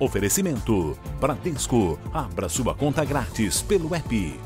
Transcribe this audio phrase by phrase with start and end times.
[0.00, 1.98] Oferecimento: Bradesco.
[2.14, 4.40] Abra sua conta grátis pelo app.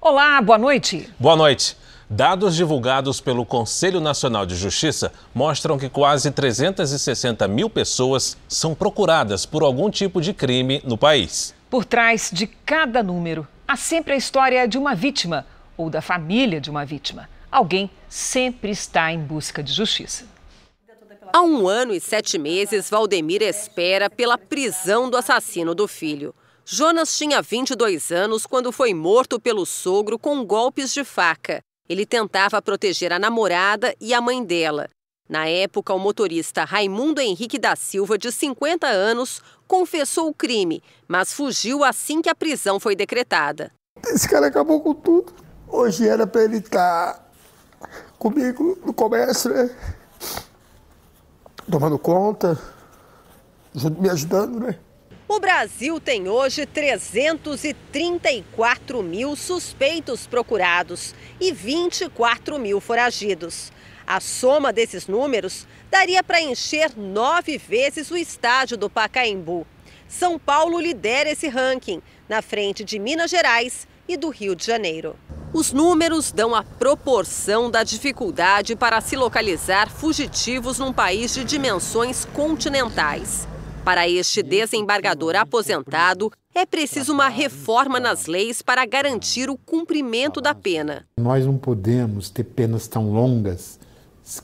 [0.00, 1.10] Olá, boa noite.
[1.18, 1.76] Boa noite.
[2.08, 9.44] Dados divulgados pelo Conselho Nacional de Justiça mostram que quase 360 mil pessoas são procuradas
[9.44, 11.54] por algum tipo de crime no país.
[11.68, 16.58] Por trás de cada número, há sempre a história de uma vítima ou da família
[16.58, 20.24] de uma vítima alguém sempre está em busca de justiça.
[21.32, 26.34] Há um ano e sete meses, Valdemir espera pela prisão do assassino do filho.
[26.64, 31.60] Jonas tinha 22 anos quando foi morto pelo sogro com golpes de faca.
[31.88, 34.88] Ele tentava proteger a namorada e a mãe dela.
[35.28, 41.32] Na época, o motorista Raimundo Henrique da Silva, de 50 anos, confessou o crime, mas
[41.32, 43.72] fugiu assim que a prisão foi decretada.
[44.04, 45.32] Esse cara acabou com tudo.
[45.68, 47.29] Hoje era para ele estar tá
[48.20, 49.68] comigo no comércio, né?
[51.70, 52.58] Tomando conta,
[53.98, 54.78] me ajudando, né?
[55.26, 63.72] O Brasil tem hoje 334 mil suspeitos procurados e 24 mil foragidos.
[64.06, 69.66] A soma desses números daria para encher nove vezes o estádio do Pacaembu.
[70.06, 75.16] São Paulo lidera esse ranking, na frente de Minas Gerais e do Rio de Janeiro.
[75.52, 82.24] Os números dão a proporção da dificuldade para se localizar fugitivos num país de dimensões
[82.24, 83.48] continentais.
[83.84, 90.54] Para este desembargador aposentado, é preciso uma reforma nas leis para garantir o cumprimento da
[90.54, 91.04] pena.
[91.18, 93.80] Nós não podemos ter penas tão longas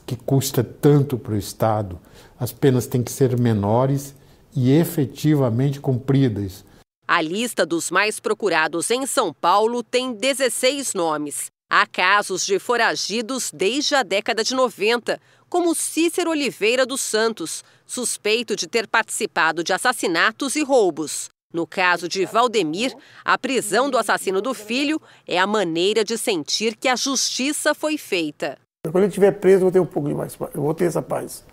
[0.05, 1.97] que custa tanto para o Estado.
[2.37, 4.13] As penas têm que ser menores
[4.53, 6.65] e efetivamente cumpridas.
[7.09, 11.45] A lista dos mais procurados em São Paulo tem 16 nomes.
[11.69, 18.57] Há casos de foragidos desde a década de 90, como Cícero Oliveira dos Santos, suspeito
[18.57, 21.29] de ter participado de assassinatos e roubos.
[21.53, 22.93] No caso de Valdemir,
[23.23, 27.97] a prisão do assassino do filho é a maneira de sentir que a justiça foi
[27.97, 28.57] feita.
[28.83, 31.01] Quando ele estiver preso, eu vou ter um pouco de mais Eu vou ter essa
[31.01, 31.45] paz.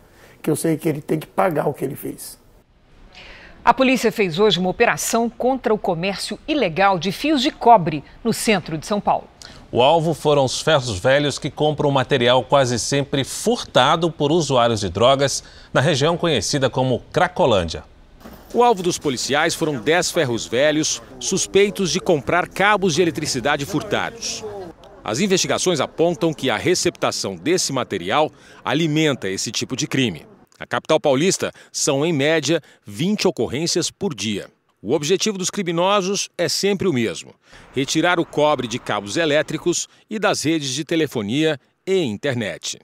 [0.42, 2.42] Que eu sei que ele tem que pagar o que ele fez.
[3.64, 8.30] A polícia fez hoje uma operação contra o comércio ilegal de fios de cobre no
[8.30, 9.26] centro de São Paulo.
[9.72, 14.90] O alvo foram os ferros velhos que compram material quase sempre furtado por usuários de
[14.90, 15.42] drogas
[15.72, 17.84] na região conhecida como Cracolândia.
[18.52, 24.44] O alvo dos policiais foram 10 ferros velhos suspeitos de comprar cabos de eletricidade furtados.
[25.02, 28.30] As investigações apontam que a receptação desse material
[28.62, 30.26] alimenta esse tipo de crime.
[30.58, 34.48] Na capital paulista, são em média 20 ocorrências por dia.
[34.80, 37.34] O objetivo dos criminosos é sempre o mesmo:
[37.74, 42.78] retirar o cobre de cabos elétricos e das redes de telefonia e internet.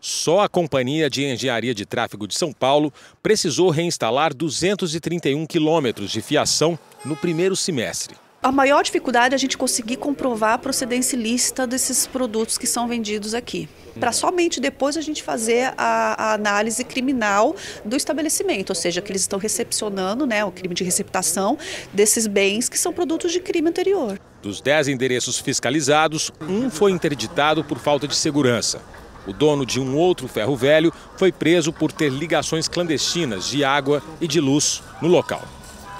[0.00, 2.92] Só a Companhia de Engenharia de Tráfego de São Paulo
[3.22, 8.14] precisou reinstalar 231 quilômetros de fiação no primeiro semestre.
[8.46, 12.86] A maior dificuldade é a gente conseguir comprovar a procedência ilícita desses produtos que são
[12.86, 13.68] vendidos aqui.
[13.98, 19.10] Para somente depois a gente fazer a, a, análise criminal do estabelecimento, ou seja, que
[19.10, 21.58] eles estão recepcionando né, o crime de receptação
[21.92, 24.16] desses bens que são produtos de crime anterior.
[24.40, 28.80] Dos 10 endereços fiscalizados, um foi interditado por falta de segurança.
[29.26, 34.00] O dono de um outro ferro velho foi preso por ter ligações clandestinas de água
[34.20, 35.42] e de luz no local.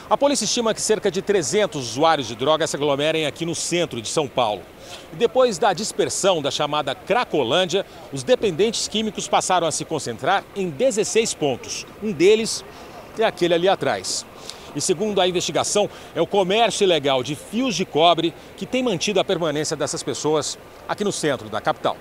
[0.09, 4.01] A polícia estima que cerca de 300 usuários de drogas se aglomerem aqui no centro
[4.01, 4.63] de São Paulo.
[5.15, 11.35] Depois da dispersão da chamada Cracolândia, os dependentes químicos passaram a se concentrar em 16
[11.35, 11.85] pontos.
[12.01, 12.65] Um deles
[13.19, 14.25] é aquele ali atrás.
[14.77, 19.19] E segundo a investigação, é o comércio ilegal de fios de cobre que tem mantido
[19.19, 20.57] a permanência dessas pessoas
[20.89, 21.97] aqui no centro da capital.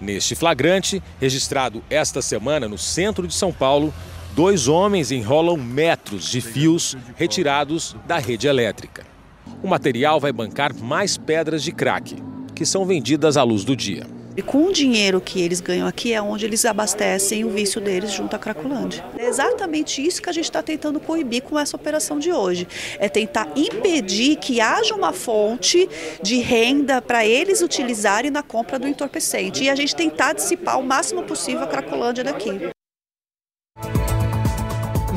[0.00, 3.94] Neste flagrante, registrado esta semana no centro de São Paulo,
[4.34, 9.06] Dois homens enrolam metros de fios retirados da rede elétrica.
[9.62, 12.16] O material vai bancar mais pedras de crack,
[12.52, 14.04] que são vendidas à luz do dia.
[14.36, 18.10] E com o dinheiro que eles ganham aqui é onde eles abastecem o vício deles
[18.10, 19.04] junto à Cracolândia.
[19.16, 22.66] É exatamente isso que a gente está tentando coibir com essa operação de hoje.
[22.98, 25.88] É tentar impedir que haja uma fonte
[26.20, 29.62] de renda para eles utilizarem na compra do entorpecente.
[29.62, 32.74] E a gente tentar dissipar o máximo possível a Cracolândia daqui.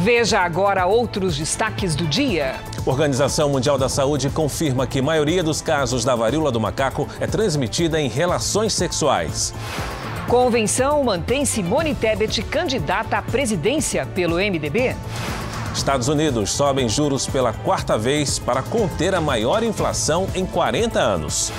[0.08, 2.56] Veja agora outros destaques do dia.
[2.86, 7.28] Organização Mundial da Saúde confirma que a maioria dos casos da varíola do macaco é
[7.28, 9.54] transmitida em relações sexuais.
[10.26, 14.96] Convenção mantém Simone Tebet candidata à presidência pelo MDB.
[15.76, 21.52] Estados Unidos sobem juros pela quarta vez para conter a maior inflação em 40 anos.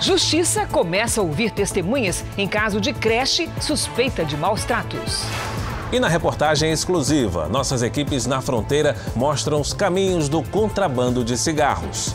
[0.00, 5.22] Justiça começa a ouvir testemunhas em caso de creche suspeita de maus tratos.
[5.92, 12.14] E na reportagem exclusiva, nossas equipes na fronteira mostram os caminhos do contrabando de cigarros.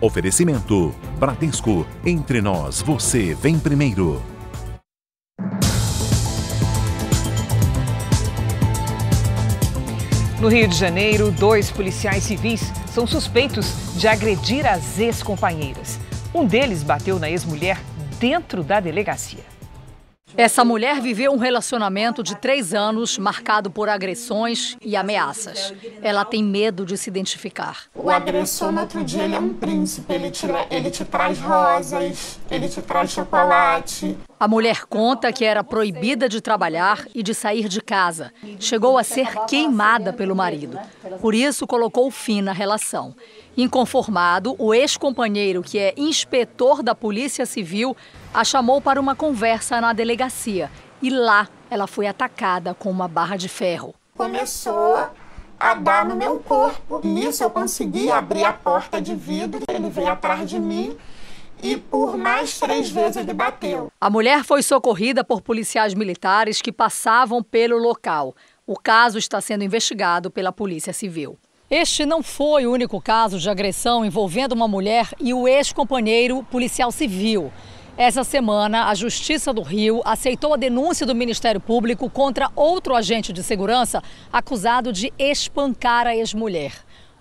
[0.00, 1.86] Oferecimento: Bradesco.
[2.06, 4.22] Entre nós, você vem primeiro.
[10.40, 16.00] No Rio de Janeiro, dois policiais civis são suspeitos de agredir as ex-companheiras.
[16.34, 17.78] Um deles bateu na ex-mulher
[18.18, 19.49] dentro da delegacia.
[20.36, 25.74] Essa mulher viveu um relacionamento de três anos marcado por agressões e ameaças.
[26.02, 27.84] Ela tem medo de se identificar.
[27.94, 30.12] O agressor, no outro dia, ele é um príncipe.
[30.12, 34.16] Ele te, ele te traz rosas, ele te traz chocolate.
[34.38, 38.32] A mulher conta que era proibida de trabalhar e de sair de casa.
[38.58, 40.78] Chegou a ser queimada pelo marido.
[41.20, 43.14] Por isso, colocou fim na relação.
[43.56, 47.94] Inconformado, o ex-companheiro, que é inspetor da Polícia Civil,
[48.32, 50.70] a chamou para uma conversa na delegacia
[51.02, 53.94] e lá ela foi atacada com uma barra de ferro.
[54.16, 55.08] Começou
[55.58, 57.00] a dar no meu corpo.
[57.04, 60.96] Nisso eu consegui abrir a porta de vidro, ele veio atrás de mim
[61.62, 63.92] e por mais três vezes ele bateu.
[64.00, 68.34] A mulher foi socorrida por policiais militares que passavam pelo local.
[68.66, 71.36] O caso está sendo investigado pela Polícia Civil.
[71.68, 76.90] Este não foi o único caso de agressão envolvendo uma mulher e o ex-companheiro policial
[76.90, 77.52] civil.
[78.02, 83.30] Essa semana, a Justiça do Rio aceitou a denúncia do Ministério Público contra outro agente
[83.30, 84.02] de segurança
[84.32, 86.72] acusado de espancar a ex-mulher.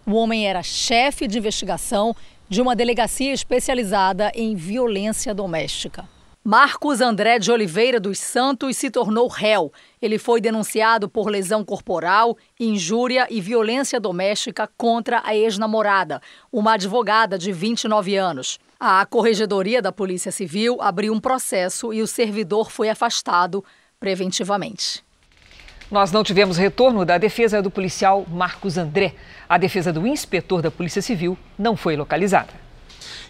[0.05, 2.15] O homem era chefe de investigação
[2.47, 6.07] de uma delegacia especializada em violência doméstica.
[6.41, 9.73] Marcos André de Oliveira dos Santos se tornou réu.
[10.01, 17.37] Ele foi denunciado por lesão corporal, injúria e violência doméstica contra a ex-namorada, uma advogada
[17.37, 18.57] de 29 anos.
[18.81, 23.61] A Corregedoria da Polícia Civil abriu um processo e o servidor foi afastado
[23.99, 25.03] preventivamente.
[25.91, 29.15] Nós não tivemos retorno da defesa do policial Marcos André.
[29.49, 32.53] A defesa do inspetor da Polícia Civil não foi localizada.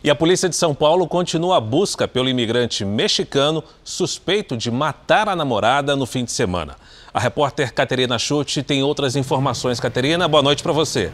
[0.03, 5.27] E a polícia de São Paulo continua a busca pelo imigrante mexicano suspeito de matar
[5.27, 6.75] a namorada no fim de semana.
[7.11, 9.79] A repórter Caterina Chute tem outras informações.
[9.79, 11.11] Caterina, boa noite para você.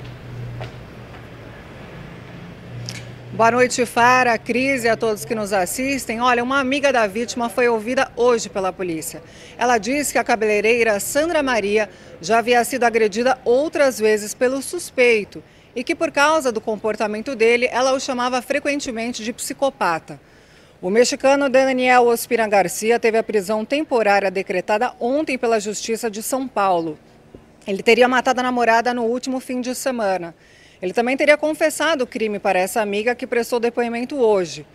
[3.35, 6.21] Boa noite, Fara, Cris e a todos que nos assistem.
[6.21, 9.21] Olha, uma amiga da vítima foi ouvida hoje pela polícia.
[9.57, 11.89] Ela disse que a cabeleireira Sandra Maria
[12.21, 15.43] já havia sido agredida outras vezes pelo suspeito
[15.75, 20.17] e que, por causa do comportamento dele, ela o chamava frequentemente de psicopata.
[20.81, 26.47] O mexicano Daniel Ospina Garcia teve a prisão temporária decretada ontem pela Justiça de São
[26.47, 26.97] Paulo.
[27.67, 30.33] Ele teria matado a namorada no último fim de semana.
[30.81, 34.65] Ele também teria confessado o crime para essa amiga que prestou depoimento hoje.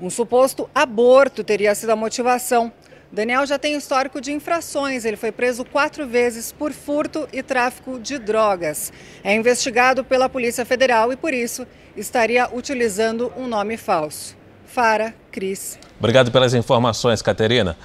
[0.00, 2.72] Um suposto aborto teria sido a motivação.
[3.12, 5.04] Daniel já tem histórico de infrações.
[5.04, 8.92] Ele foi preso quatro vezes por furto e tráfico de drogas.
[9.22, 11.66] É investigado pela Polícia Federal e, por isso,
[11.96, 14.36] estaria utilizando um nome falso.
[14.64, 15.78] Fara, Cris.
[15.98, 17.76] Obrigado pelas informações, Caterina.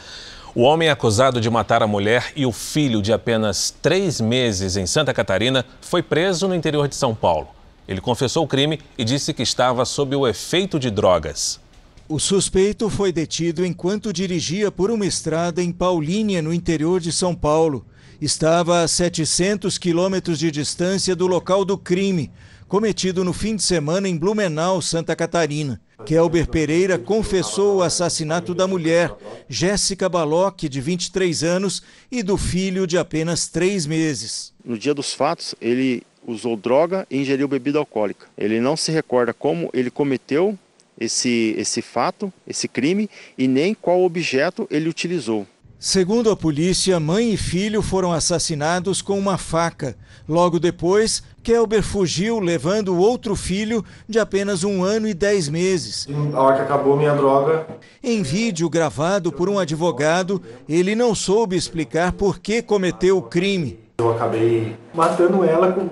[0.54, 4.86] O homem acusado de matar a mulher e o filho de apenas três meses em
[4.86, 7.55] Santa Catarina foi preso no interior de São Paulo.
[7.88, 11.60] Ele confessou o crime e disse que estava sob o efeito de drogas.
[12.08, 17.34] O suspeito foi detido enquanto dirigia por uma estrada em Paulínia, no interior de São
[17.34, 17.84] Paulo.
[18.22, 22.32] Estava a 700 quilômetros de distância do local do crime,
[22.68, 25.82] cometido no fim de semana em Blumenau, Santa Catarina.
[26.06, 29.12] Kelber Pereira confessou o assassinato da mulher,
[29.50, 34.54] Jéssica Baloc, de 23 anos, e do filho de apenas três meses.
[34.64, 38.28] No dia dos fatos, ele usou droga e ingeriu bebida alcoólica.
[38.38, 40.58] Ele não se recorda como ele cometeu
[41.00, 45.46] esse, esse fato, esse crime, e nem qual objeto ele utilizou.
[45.78, 49.96] Segundo a polícia, mãe e filho foram assassinados com uma faca.
[50.28, 56.08] Logo depois, Kelber fugiu, levando outro filho de apenas um ano e dez meses.
[56.34, 57.68] A hora que acabou minha droga.
[58.02, 63.85] Em vídeo gravado por um advogado, ele não soube explicar por que cometeu o crime.
[63.98, 65.90] Eu acabei matando ela com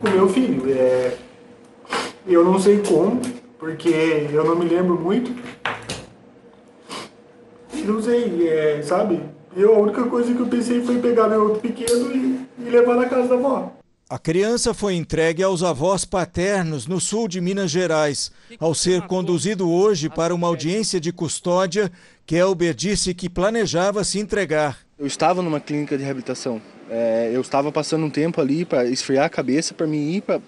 [0.00, 0.70] o meu filho.
[0.70, 1.16] É...
[2.26, 3.20] Eu não sei como,
[3.58, 5.34] porque eu não me lembro muito.
[7.84, 9.20] Não sei, é, sabe?
[9.56, 12.94] Eu, a única coisa que eu pensei foi pegar meu outro pequeno e, e levar
[12.94, 13.72] na casa da avó.
[14.08, 18.30] A criança foi entregue aos avós paternos no sul de Minas Gerais.
[18.60, 21.90] Ao ser conduzido hoje para uma audiência de custódia,
[22.26, 24.78] Kelber disse que planejava se entregar.
[24.98, 26.60] Eu estava numa clínica de reabilitação
[26.94, 30.42] É, eu estava passando um tempo ali para esfriar a cabeça para mim ir para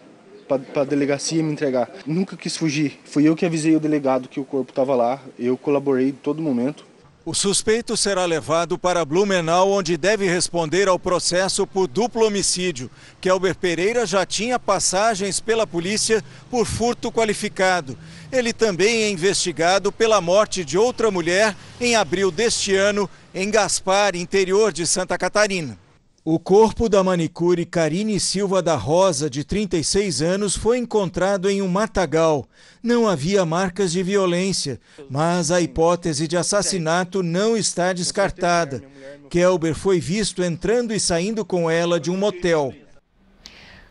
[0.74, 1.90] a delegacia me entregar.
[2.04, 3.00] Nunca quis fugir.
[3.06, 5.22] Fui eu que avisei o delegado que o corpo estava lá.
[5.38, 6.84] Eu colaborei todo momento.
[7.24, 12.90] O suspeito será levado para Blumenau, onde deve responder ao processo por duplo homicídio.
[13.22, 17.96] Kelber Pereira já tinha passagens pela polícia por furto qualificado.
[18.30, 24.14] Ele também é investigado pela morte de outra mulher em abril deste ano em Gaspar,
[24.14, 25.82] interior de Santa Catarina.
[26.26, 31.68] O corpo da manicure Karine Silva da Rosa, de 36 anos, foi encontrado em um
[31.68, 32.46] matagal.
[32.82, 38.82] Não havia marcas de violência, mas a hipótese de assassinato não está descartada.
[39.28, 42.72] Kelber foi visto entrando e saindo com ela de um motel.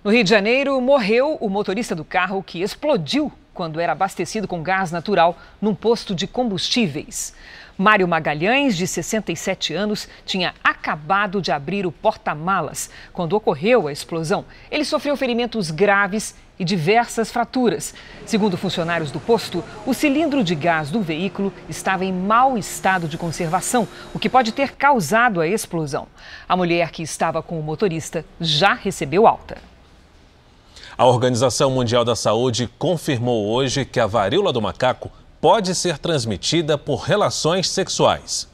[0.03, 4.63] No Rio de Janeiro, morreu o motorista do carro que explodiu quando era abastecido com
[4.63, 7.35] gás natural num posto de combustíveis.
[7.77, 14.45] Mário Magalhães, de 67 anos, tinha acabado de abrir o porta-malas quando ocorreu a explosão.
[14.69, 17.95] Ele sofreu ferimentos graves e diversas fraturas.
[18.27, 23.17] Segundo funcionários do posto, o cilindro de gás do veículo estava em mau estado de
[23.17, 26.07] conservação, o que pode ter causado a explosão.
[26.47, 29.57] A mulher que estava com o motorista já recebeu alta.
[30.95, 35.09] A Organização Mundial da Saúde confirmou hoje que a varíola do macaco
[35.43, 38.47] pode ser transmitida por relações sexuais.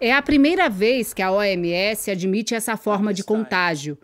[0.00, 3.98] É a primeira vez que a OMS admite essa forma de contágio.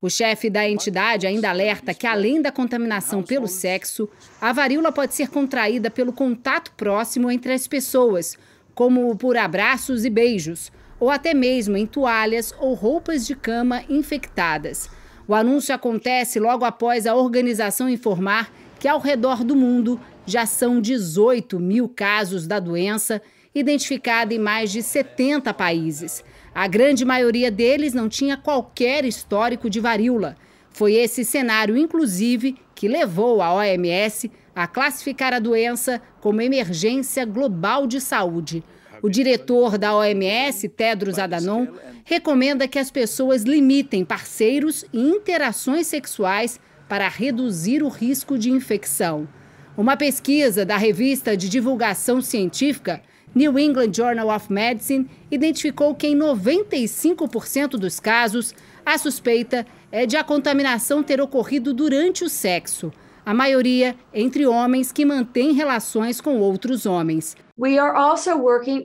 [0.00, 4.08] O chefe da entidade ainda alerta que, além da contaminação pelo sexo,
[4.40, 8.38] a varíola pode ser contraída pelo contato próximo entre as pessoas,
[8.74, 14.88] como por abraços e beijos, ou até mesmo em toalhas ou roupas de cama infectadas.
[15.26, 20.80] O anúncio acontece logo após a organização informar que ao redor do mundo já são
[20.80, 23.20] 18 mil casos da doença,
[23.54, 26.24] identificada em mais de 70 países.
[26.54, 30.36] A grande maioria deles não tinha qualquer histórico de varíola.
[30.70, 37.86] Foi esse cenário, inclusive, que levou a OMS a classificar a doença como emergência global
[37.86, 38.62] de saúde.
[39.00, 41.68] O diretor da OMS, Tedros Adhanom,
[42.04, 49.28] recomenda que as pessoas limitem parceiros e interações sexuais para reduzir o risco de infecção.
[49.76, 53.00] Uma pesquisa da revista de divulgação científica
[53.34, 58.54] New England Journal of Medicine identificou que em 95% dos casos,
[58.84, 62.90] a suspeita é de a contaminação ter ocorrido durante o sexo,
[63.24, 67.36] a maioria entre homens que mantêm relações com outros homens.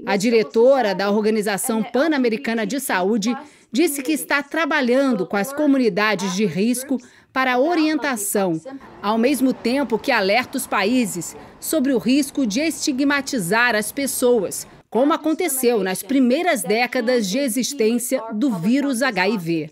[0.06, 3.36] A diretora da Organização Pan-Americana de Saúde
[3.74, 7.00] disse que está trabalhando com as comunidades de risco
[7.34, 8.62] para orientação,
[9.02, 15.12] ao mesmo tempo que alerta os países sobre o risco de estigmatizar as pessoas, como
[15.12, 19.72] aconteceu nas primeiras décadas de existência do vírus HIV.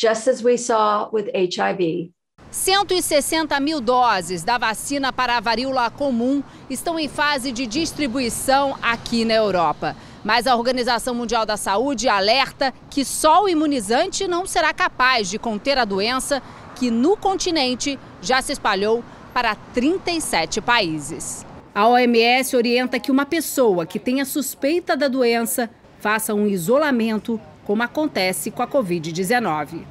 [0.00, 2.10] Just as we saw with HIV.
[2.50, 9.26] 160 mil doses da vacina para a varíola comum estão em fase de distribuição aqui
[9.26, 9.94] na Europa.
[10.26, 15.38] Mas a Organização Mundial da Saúde alerta que só o imunizante não será capaz de
[15.38, 16.42] conter a doença
[16.74, 21.46] que no continente já se espalhou para 37 países.
[21.72, 27.84] A OMS orienta que uma pessoa que tenha suspeita da doença faça um isolamento, como
[27.84, 29.84] acontece com a Covid-19.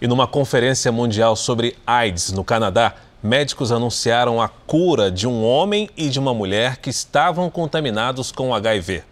[0.00, 5.90] E numa conferência mundial sobre AIDS no Canadá, médicos anunciaram a cura de um homem
[5.94, 9.04] e de uma mulher que estavam contaminados com HIV.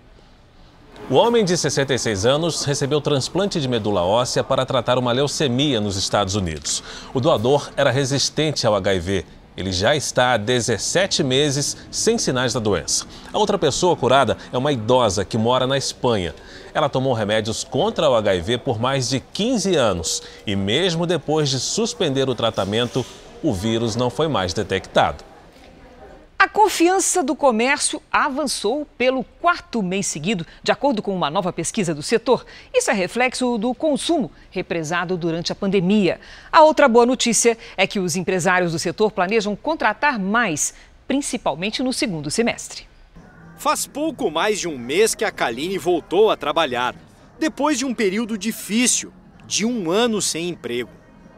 [1.10, 5.96] O homem de 66 anos recebeu transplante de medula óssea para tratar uma leucemia nos
[5.96, 6.82] Estados Unidos.
[7.12, 9.26] O doador era resistente ao HIV.
[9.56, 13.04] Ele já está há 17 meses sem sinais da doença.
[13.32, 16.34] A outra pessoa curada é uma idosa que mora na Espanha.
[16.72, 21.58] Ela tomou remédios contra o HIV por mais de 15 anos e, mesmo depois de
[21.58, 23.04] suspender o tratamento,
[23.42, 25.31] o vírus não foi mais detectado.
[26.52, 31.94] A confiança do comércio avançou pelo quarto mês seguido, de acordo com uma nova pesquisa
[31.94, 32.44] do setor.
[32.74, 36.20] Isso é reflexo do consumo represado durante a pandemia.
[36.52, 40.74] A outra boa notícia é que os empresários do setor planejam contratar mais,
[41.08, 42.86] principalmente no segundo semestre.
[43.56, 46.94] Faz pouco mais de um mês que a Kaline voltou a trabalhar,
[47.38, 49.10] depois de um período difícil,
[49.46, 50.90] de um ano sem emprego.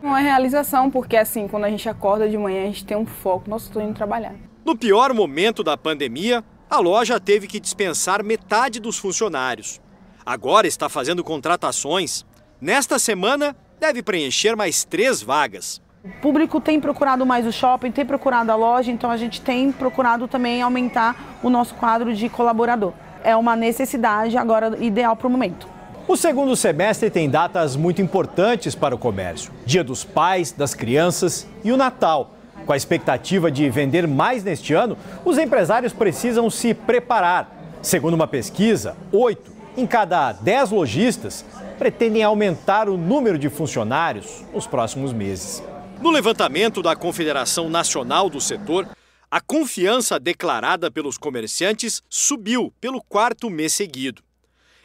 [0.03, 3.49] Uma realização, porque assim, quando a gente acorda de manhã, a gente tem um foco,
[3.49, 4.35] nossa, estou indo trabalhar.
[4.65, 9.79] No pior momento da pandemia, a loja teve que dispensar metade dos funcionários.
[10.25, 12.25] Agora está fazendo contratações.
[12.59, 15.83] Nesta semana, deve preencher mais três vagas.
[16.03, 19.71] O público tem procurado mais o shopping, tem procurado a loja, então a gente tem
[19.71, 22.95] procurado também aumentar o nosso quadro de colaborador.
[23.23, 25.69] é uma necessidade agora ideal para o momento.
[26.09, 31.47] O segundo semestre tem datas muito importantes para o comércio: Dia dos Pais, das Crianças
[31.63, 32.35] e o Natal.
[32.67, 37.79] Com a expectativa de vender mais neste ano, os empresários precisam se preparar.
[37.83, 41.45] Segundo uma pesquisa, oito em cada dez lojistas
[41.79, 45.63] pretendem aumentar o número de funcionários nos próximos meses.
[46.01, 48.89] No levantamento da Confederação Nacional do Setor,
[49.31, 54.23] a confiança declarada pelos comerciantes subiu pelo quarto mês seguido.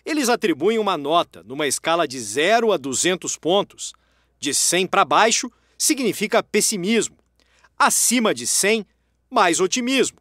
[0.06, 3.94] Eles atribuem uma nota numa escala de 0 a 200 pontos.
[4.40, 7.16] De 100 para baixo significa pessimismo.
[7.82, 8.86] Acima de 100,
[9.32, 10.20] mais otimismo.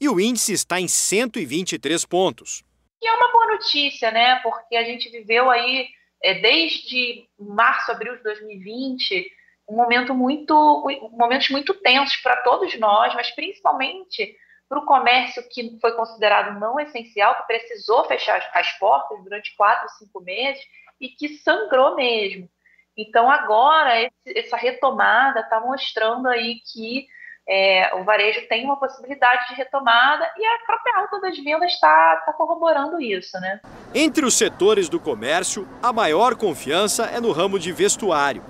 [0.00, 2.64] E o índice está em 123 pontos.
[3.00, 4.40] E é uma boa notícia, né?
[4.42, 5.86] Porque a gente viveu aí
[6.20, 9.30] é, desde março, abril de 2020,
[9.68, 14.36] um momento muito, momentos muito tensos para todos nós, mas principalmente
[14.68, 19.88] para o comércio que foi considerado não essencial, que precisou fechar as portas durante quatro,
[19.96, 20.60] cinco meses
[21.00, 22.50] e que sangrou mesmo.
[22.96, 27.06] Então agora esse, essa retomada está mostrando aí que
[27.48, 32.16] é, o varejo tem uma possibilidade de retomada e a própria alta das vendas está
[32.26, 33.60] tá corroborando isso, né?
[33.94, 38.42] Entre os setores do comércio, a maior confiança é no ramo de vestuário.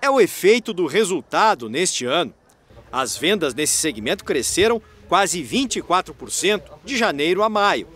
[0.00, 2.32] É o efeito do resultado neste ano.
[2.92, 7.88] As vendas nesse segmento cresceram quase 24% de janeiro a maio.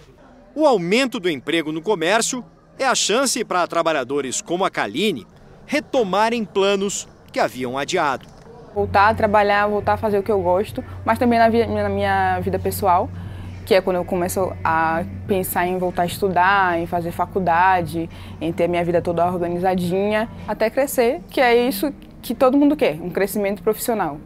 [0.54, 2.44] O aumento do emprego no comércio
[2.78, 5.26] é a chance para trabalhadores como a Kaline
[5.66, 8.32] retomarem planos que haviam adiado
[8.74, 11.88] voltar a trabalhar, voltar a fazer o que eu gosto, mas também na, via, na
[11.88, 13.08] minha vida pessoal,
[13.64, 18.08] que é quando eu começo a pensar em voltar a estudar, em fazer faculdade,
[18.40, 22.94] em ter minha vida toda organizadinha, até crescer, que é isso que todo mundo quer,
[23.00, 24.18] um crescimento profissional.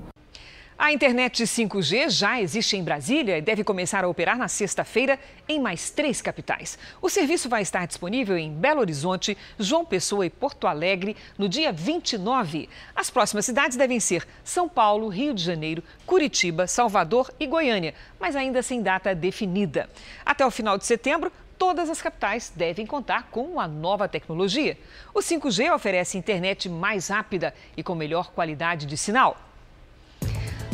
[0.78, 5.18] A internet 5G já existe em Brasília e deve começar a operar na sexta-feira
[5.48, 6.78] em mais três capitais.
[7.00, 11.72] O serviço vai estar disponível em Belo Horizonte, João Pessoa e Porto Alegre no dia
[11.72, 12.68] 29.
[12.94, 18.36] As próximas cidades devem ser São Paulo, Rio de Janeiro, Curitiba, Salvador e Goiânia, mas
[18.36, 19.88] ainda sem data definida.
[20.26, 24.76] Até o final de setembro, todas as capitais devem contar com a nova tecnologia.
[25.14, 29.45] O 5G oferece internet mais rápida e com melhor qualidade de sinal.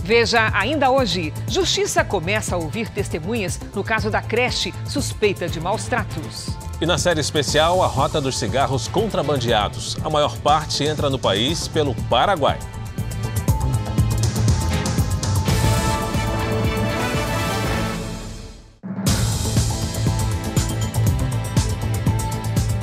[0.03, 5.85] Veja ainda hoje: Justiça começa a ouvir testemunhas no caso da creche suspeita de maus
[5.85, 6.49] tratos.
[6.81, 9.97] E na série especial, a rota dos cigarros contrabandeados.
[10.03, 12.59] A maior parte entra no país pelo Paraguai.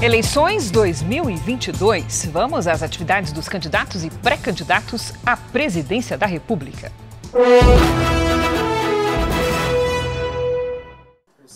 [0.01, 2.29] Eleições 2022.
[2.31, 6.89] Vamos às atividades dos candidatos e pré-candidatos à presidência da República.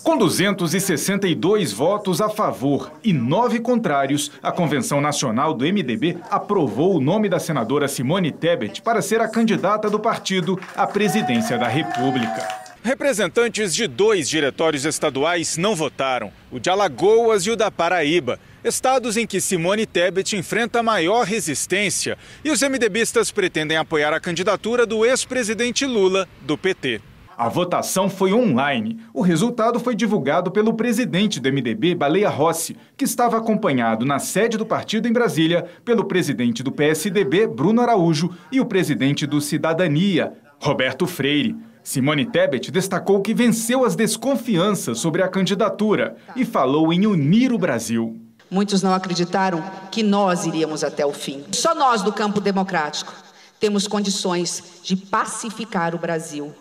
[0.04, 7.00] Com 262 votos a favor e nove contrários, a Convenção Nacional do MDB aprovou o
[7.00, 12.63] nome da senadora Simone Tebet para ser a candidata do partido à presidência da República.
[12.84, 19.16] Representantes de dois diretórios estaduais não votaram, o de Alagoas e o da Paraíba estados
[19.16, 25.06] em que Simone Tebet enfrenta maior resistência e os MDBistas pretendem apoiar a candidatura do
[25.06, 27.00] ex-presidente Lula, do PT.
[27.38, 29.00] A votação foi online.
[29.14, 34.58] O resultado foi divulgado pelo presidente do MDB, Baleia Rossi, que estava acompanhado na sede
[34.58, 40.34] do partido em Brasília pelo presidente do PSDB, Bruno Araújo, e o presidente do Cidadania,
[40.60, 41.56] Roberto Freire.
[41.84, 47.58] Simone Tebet destacou que venceu as desconfianças sobre a candidatura e falou em unir o
[47.58, 48.20] Brasil.
[48.50, 51.44] Muitos não acreditaram que nós iríamos até o fim.
[51.52, 53.14] Só nós do campo democrático
[53.60, 56.54] temos condições de pacificar o Brasil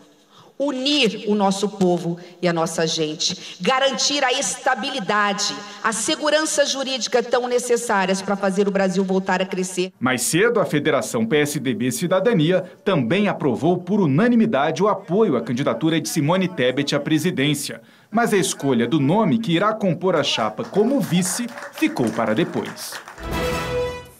[0.58, 7.48] unir o nosso povo e a nossa gente, garantir a estabilidade, a segurança jurídica tão
[7.48, 9.92] necessárias para fazer o Brasil voltar a crescer.
[9.98, 16.08] Mais cedo, a Federação PSDB Cidadania também aprovou por unanimidade o apoio à candidatura de
[16.08, 17.80] Simone Tebet à presidência.
[18.10, 22.92] Mas a escolha do nome que irá compor a chapa como vice ficou para depois.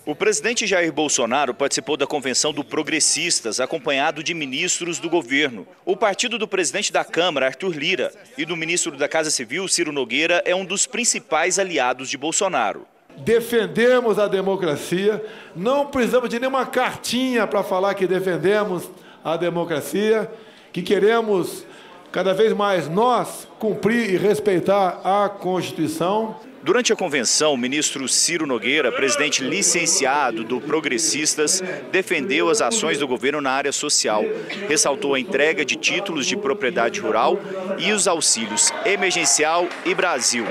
[0.05, 5.65] O presidente Jair Bolsonaro participou da convenção do Progressistas, acompanhado de ministros do governo.
[5.85, 9.93] O partido do presidente da Câmara, Arthur Lira, e do ministro da Casa Civil, Ciro
[9.93, 12.85] Nogueira, é um dos principais aliados de Bolsonaro.
[13.19, 18.91] Defendemos a democracia, não precisamos de nenhuma cartinha para falar que defendemos
[19.23, 20.29] a democracia,
[20.73, 21.65] que queremos
[22.11, 26.41] cada vez mais nós cumprir e respeitar a Constituição.
[26.63, 33.09] Durante a convenção, o ministro Ciro Nogueira, presidente licenciado do Progressistas, defendeu as ações do
[33.09, 34.25] governo na área social,
[34.69, 37.37] ressaltou a entrega de títulos de propriedade rural
[37.79, 40.45] e os auxílios emergencial e Brasil.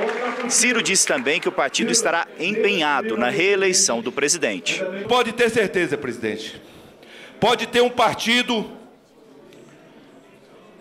[0.50, 4.84] Ciro disse também que o partido estará empenhado na reeleição do presidente.
[5.08, 6.62] Pode ter certeza, presidente.
[7.40, 8.70] Pode ter um partido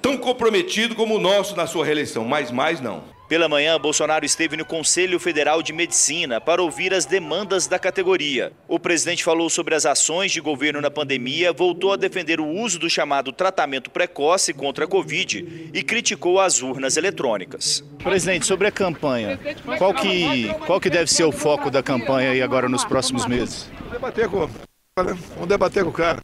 [0.03, 3.20] tão comprometido como o nosso na sua reeleição, mas mais não.
[3.31, 8.51] Pela manhã, Bolsonaro esteve no Conselho Federal de Medicina para ouvir as demandas da categoria.
[8.67, 12.77] O presidente falou sobre as ações de governo na pandemia, voltou a defender o uso
[12.81, 17.85] do chamado tratamento precoce contra a Covid e criticou as urnas eletrônicas.
[18.03, 19.39] Presidente, sobre a campanha,
[19.79, 23.71] qual que, qual que deve ser o foco da campanha aí agora nos próximos meses?
[23.79, 24.51] Vamos debater com,
[24.97, 26.19] vamos debater com o cara.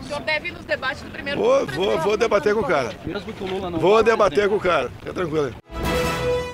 [0.00, 2.90] O senhor deve ir nos debates do primeiro Vou, vou, vou debater com o cara.
[3.78, 4.90] Vou debater com o cara.
[4.98, 5.54] Fica tranquilo.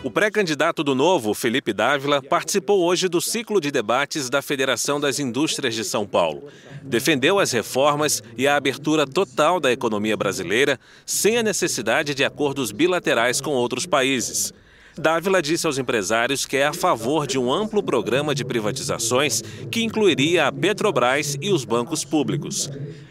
[0.04, 5.18] O pré-candidato do Novo, Felipe Dávila, participou hoje do ciclo de debates da Federação das
[5.18, 6.48] Indústrias de São Paulo.
[6.84, 12.70] Defendeu as reformas e a abertura total da economia brasileira, sem a necessidade de acordos
[12.70, 14.54] bilaterais com outros países.
[14.98, 19.82] Dávila disse aos empresários que é a favor de um amplo programa de privatizações que
[19.82, 22.70] incluiria a Petrobras e os bancos públicos.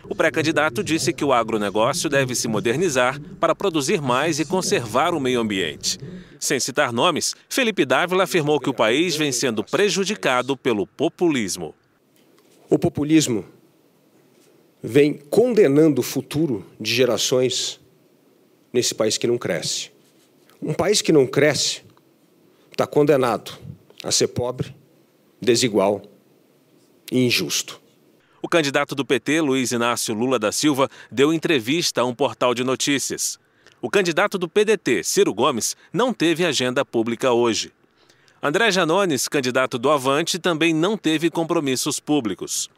[0.09, 5.19] O pré-candidato disse que o agronegócio deve se modernizar para produzir mais e conservar o
[5.19, 5.97] meio ambiente.
[6.39, 11.73] Sem citar nomes, Felipe Dávila afirmou que o país vem sendo prejudicado pelo populismo.
[12.69, 13.45] O populismo
[14.83, 17.79] vem condenando o futuro de gerações
[18.71, 19.96] nesse país que não cresce.
[20.61, 21.83] Um país que não cresce
[22.71, 23.57] está condenado
[24.03, 24.75] a ser pobre,
[25.41, 26.01] desigual
[27.11, 27.81] e injusto.
[28.41, 32.63] O candidato do PT, Luiz Inácio Lula da Silva, deu entrevista a um portal de
[32.63, 33.39] notícias.
[33.81, 37.71] O candidato do PDT, Ciro Gomes, não teve agenda pública hoje.
[38.41, 42.69] André Janones, candidato do Avante, também não teve compromissos públicos.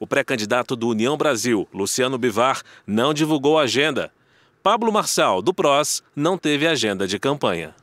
[0.00, 4.10] O pré-candidato do União Brasil, Luciano Bivar, não divulgou agenda.
[4.62, 7.74] Pablo Marçal, do PROS, não teve agenda de campanha.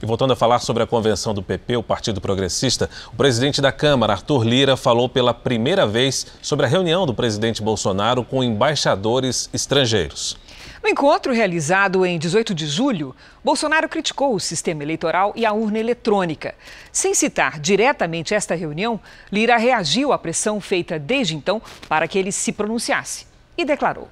[0.00, 3.72] E voltando a falar sobre a convenção do PP, o Partido Progressista, o presidente da
[3.72, 9.50] Câmara, Arthur Lira, falou pela primeira vez sobre a reunião do presidente Bolsonaro com embaixadores
[9.52, 10.38] estrangeiros.
[10.80, 13.12] No encontro realizado em 18 de julho,
[13.44, 16.54] Bolsonaro criticou o sistema eleitoral e a urna eletrônica.
[16.92, 19.00] Sem citar diretamente esta reunião,
[19.32, 24.08] Lira reagiu à pressão feita desde então para que ele se pronunciasse e declarou: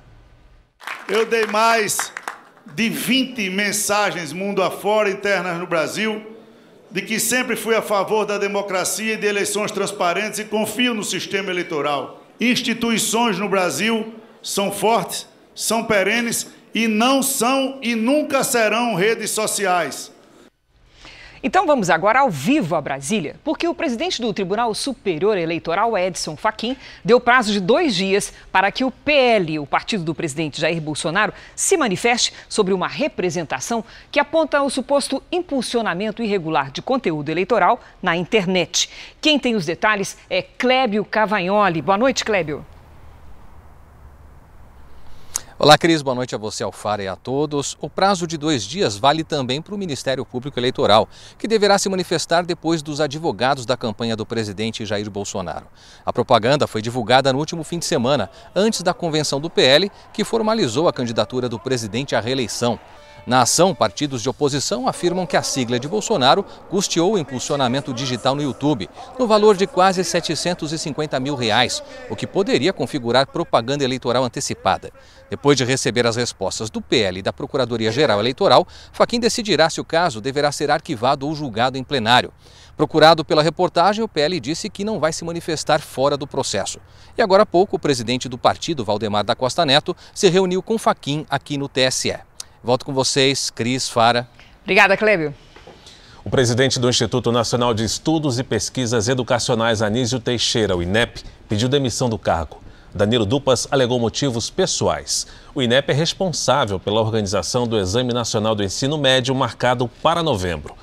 [1.08, 2.12] Eu dei mais
[2.74, 6.34] de 20 mensagens mundo afora internas no Brasil
[6.90, 11.04] de que sempre fui a favor da democracia e de eleições transparentes e confio no
[11.04, 12.24] sistema eleitoral.
[12.40, 20.12] Instituições no Brasil são fortes, são perenes e não são e nunca serão redes sociais.
[21.46, 26.34] Então vamos agora ao vivo a Brasília, porque o presidente do Tribunal Superior Eleitoral, Edson
[26.34, 30.80] Fachin, deu prazo de dois dias para que o PL, o partido do presidente Jair
[30.80, 37.80] Bolsonaro, se manifeste sobre uma representação que aponta o suposto impulsionamento irregular de conteúdo eleitoral
[38.02, 38.90] na internet.
[39.20, 41.80] Quem tem os detalhes é Clébio Cavagnoli.
[41.80, 42.66] Boa noite, Clébio.
[45.58, 46.02] Olá, Cris.
[46.02, 47.78] Boa noite a você, Alfara, e a todos.
[47.80, 51.88] O prazo de dois dias vale também para o Ministério Público Eleitoral, que deverá se
[51.88, 55.66] manifestar depois dos advogados da campanha do presidente Jair Bolsonaro.
[56.04, 60.24] A propaganda foi divulgada no último fim de semana, antes da convenção do PL, que
[60.24, 62.78] formalizou a candidatura do presidente à reeleição.
[63.26, 68.36] Na ação, partidos de oposição afirmam que a sigla de Bolsonaro custeou o impulsionamento digital
[68.36, 74.22] no YouTube, no valor de quase 750 mil reais, o que poderia configurar propaganda eleitoral
[74.22, 74.92] antecipada.
[75.28, 79.84] Depois de receber as respostas do PL e da Procuradoria-Geral Eleitoral, Faquim decidirá se o
[79.84, 82.32] caso deverá ser arquivado ou julgado em plenário.
[82.76, 86.78] Procurado pela reportagem, o PL disse que não vai se manifestar fora do processo.
[87.18, 90.78] E agora há pouco, o presidente do partido, Valdemar da Costa Neto, se reuniu com
[90.78, 92.14] Faquim aqui no TSE.
[92.66, 94.28] Volto com vocês, Cris, Fara.
[94.64, 95.32] Obrigada, Clébio.
[96.24, 101.68] O presidente do Instituto Nacional de Estudos e Pesquisas Educacionais, Anísio Teixeira, o INEP, pediu
[101.68, 102.60] demissão do cargo.
[102.92, 105.28] Danilo Dupas alegou motivos pessoais.
[105.54, 110.74] O INEP é responsável pela organização do Exame Nacional do Ensino Médio, marcado para novembro.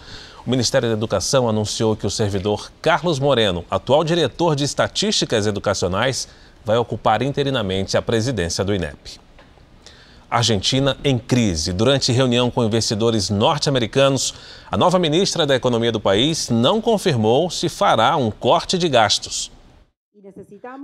[0.48, 6.30] O Ministério da Educação anunciou que o servidor Carlos Moreno, atual diretor de Estatísticas Educacionais,
[6.64, 9.23] vai ocupar interinamente a presidência do INEP.
[10.34, 11.72] Argentina em crise.
[11.72, 14.34] Durante reunião com investidores norte-americanos,
[14.72, 19.52] a nova ministra da Economia do país não confirmou se fará um corte de gastos.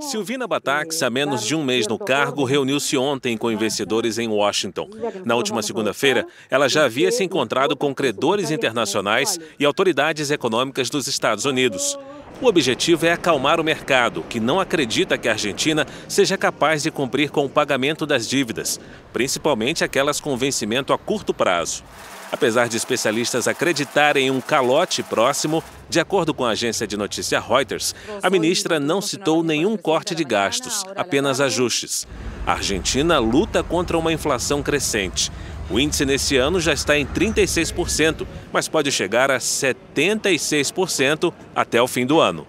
[0.01, 4.87] Silvina Batax, há menos de um mês no cargo, reuniu-se ontem com investidores em Washington.
[5.25, 11.07] Na última segunda-feira, ela já havia se encontrado com credores internacionais e autoridades econômicas dos
[11.07, 11.97] Estados Unidos.
[12.41, 16.89] O objetivo é acalmar o mercado, que não acredita que a Argentina seja capaz de
[16.89, 18.79] cumprir com o pagamento das dívidas,
[19.11, 21.83] principalmente aquelas com vencimento a curto prazo.
[22.31, 27.41] Apesar de especialistas acreditarem em um calote próximo, de acordo com a agência de notícia
[27.41, 32.07] Reuters, a ministra não citou nenhum corte de gastos, apenas ajustes.
[32.47, 35.29] A Argentina luta contra uma inflação crescente.
[35.69, 41.87] O índice nesse ano já está em 36%, mas pode chegar a 76% até o
[41.87, 42.47] fim do ano.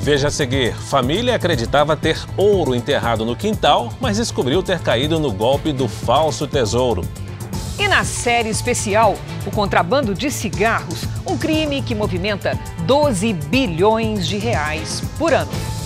[0.00, 5.30] Veja a seguir: família acreditava ter ouro enterrado no quintal, mas descobriu ter caído no
[5.30, 7.02] golpe do falso tesouro.
[7.78, 14.36] E na série especial, o contrabando de cigarros, um crime que movimenta 12 bilhões de
[14.36, 15.77] reais por ano.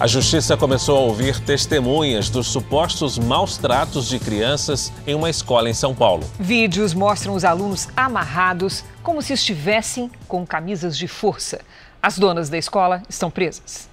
[0.00, 5.68] A justiça começou a ouvir testemunhas dos supostos maus tratos de crianças em uma escola
[5.68, 6.26] em São Paulo.
[6.40, 11.60] Vídeos mostram os alunos amarrados como se estivessem com camisas de força.
[12.02, 13.90] As donas da escola estão presas.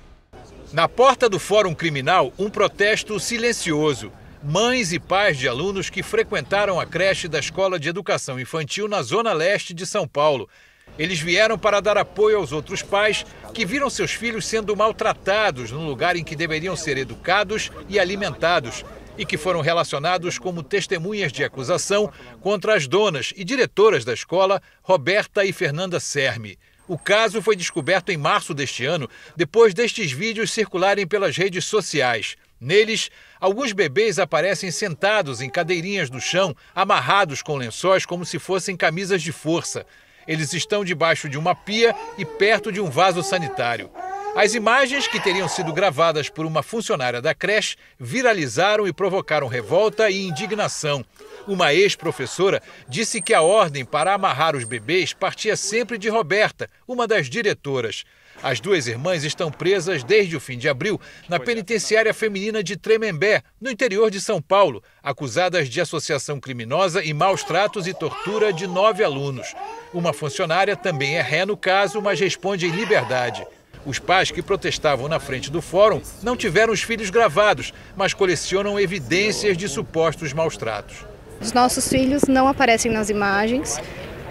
[0.72, 4.10] Na porta do Fórum Criminal, um protesto silencioso.
[4.42, 9.02] Mães e pais de alunos que frequentaram a creche da Escola de Educação Infantil na
[9.02, 10.48] Zona Leste de São Paulo.
[10.98, 15.86] Eles vieram para dar apoio aos outros pais que viram seus filhos sendo maltratados no
[15.86, 18.84] lugar em que deveriam ser educados e alimentados
[19.18, 24.62] e que foram relacionados como testemunhas de acusação contra as donas e diretoras da escola,
[24.82, 26.58] Roberta e Fernanda Serme.
[26.88, 32.38] O caso foi descoberto em março deste ano, depois destes vídeos circularem pelas redes sociais.
[32.62, 38.78] Neles, alguns bebês aparecem sentados em cadeirinhas no chão, amarrados com lençóis como se fossem
[38.78, 39.86] camisas de força.
[40.28, 43.90] Eles estão debaixo de uma pia e perto de um vaso sanitário.
[44.36, 50.12] As imagens, que teriam sido gravadas por uma funcionária da creche, viralizaram e provocaram revolta
[50.12, 51.04] e indignação.
[51.48, 57.08] Uma ex-professora disse que a ordem para amarrar os bebês partia sempre de Roberta, uma
[57.08, 58.04] das diretoras.
[58.42, 63.42] As duas irmãs estão presas desde o fim de abril na penitenciária feminina de Tremembé,
[63.60, 68.68] no interior de São Paulo, acusadas de associação criminosa e maus tratos e tortura de
[68.68, 69.56] nove alunos.
[69.92, 73.46] Uma funcionária também é ré no caso, mas responde em liberdade.
[73.86, 78.80] Os pais que protestavam na frente do fórum não tiveram os filhos gravados, mas colecionam
[78.80, 81.06] evidências de supostos maus tratos.
[81.42, 83.80] Os nossos filhos não aparecem nas imagens,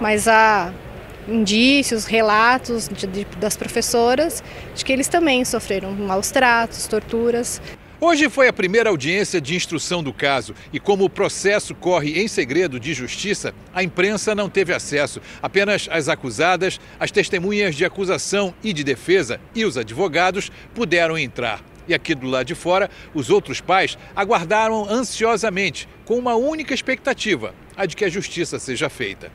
[0.01, 0.73] mas há
[1.29, 4.43] indícios, relatos de, de, das professoras
[4.75, 7.61] de que eles também sofreram maus tratos, torturas.
[7.99, 12.29] Hoje foi a primeira audiência de instrução do caso e, como o processo corre em
[12.29, 15.19] segredo de justiça, a imprensa não teve acesso.
[15.43, 21.65] Apenas as acusadas, as testemunhas de acusação e de defesa e os advogados puderam entrar.
[21.89, 27.55] E aqui do lado de fora, os outros pais aguardaram ansiosamente, com uma única expectativa:
[27.75, 29.33] a de que a justiça seja feita.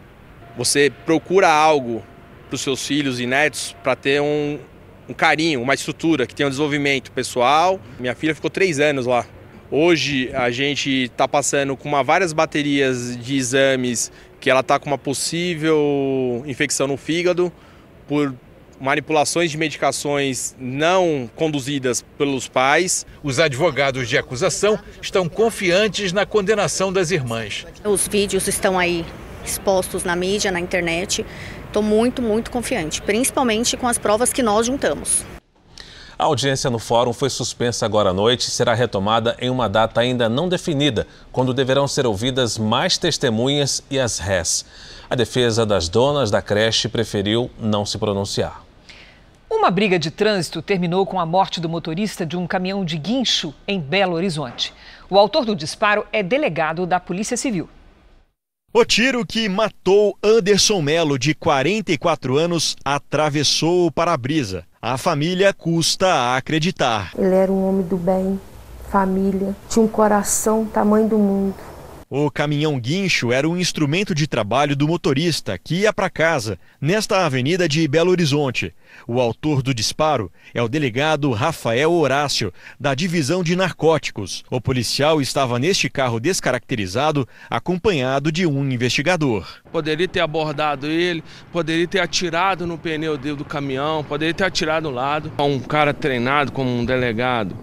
[0.58, 2.04] Você procura algo
[2.48, 4.60] para os seus filhos e netos para ter um,
[5.08, 7.80] um carinho, uma estrutura que tenha um desenvolvimento pessoal.
[8.00, 9.26] Minha filha ficou três anos lá.
[9.70, 14.88] Hoje a gente está passando com uma, várias baterias de exames que ela está com
[14.88, 17.52] uma possível infecção no fígado
[18.06, 18.36] por
[18.82, 23.06] manipulações de medicações não conduzidas pelos pais.
[23.24, 27.66] Os advogados de acusação estão confiantes na condenação das irmãs.
[27.86, 29.06] Os vídeos estão aí
[29.46, 31.26] expostos na mídia, na internet.
[31.68, 35.26] Estou muito, muito confiante, principalmente com as provas que nós juntamos.
[36.22, 40.02] A audiência no fórum foi suspensa agora à noite e será retomada em uma data
[40.02, 44.64] ainda não definida, quando deverão ser ouvidas mais testemunhas e as rés.
[45.10, 48.64] A defesa das donas da creche preferiu não se pronunciar.
[49.50, 53.52] Uma briga de trânsito terminou com a morte do motorista de um caminhão de guincho
[53.68, 54.74] em Belo Horizonte.
[55.10, 57.68] O autor do disparo é delegado da Polícia Civil.
[58.74, 64.64] O tiro que matou Anderson Melo, de 44 anos, atravessou o para-brisa.
[64.82, 67.12] A família custa a acreditar.
[67.18, 68.40] Ele era um homem do bem,
[68.90, 71.71] família, tinha um coração tamanho do mundo.
[72.13, 77.26] O caminhão guincho era um instrumento de trabalho do motorista que ia para casa, nesta
[77.26, 78.74] avenida de Belo Horizonte.
[79.08, 84.43] O autor do disparo é o delegado Rafael Horácio, da Divisão de Narcóticos.
[84.52, 89.47] O policial estava neste carro descaracterizado, acompanhado de um investigador.
[89.71, 94.93] Poderia ter abordado ele, poderia ter atirado no pneu do caminhão, poderia ter atirado no
[94.93, 95.32] lado.
[95.39, 97.56] Um cara treinado como um delegado,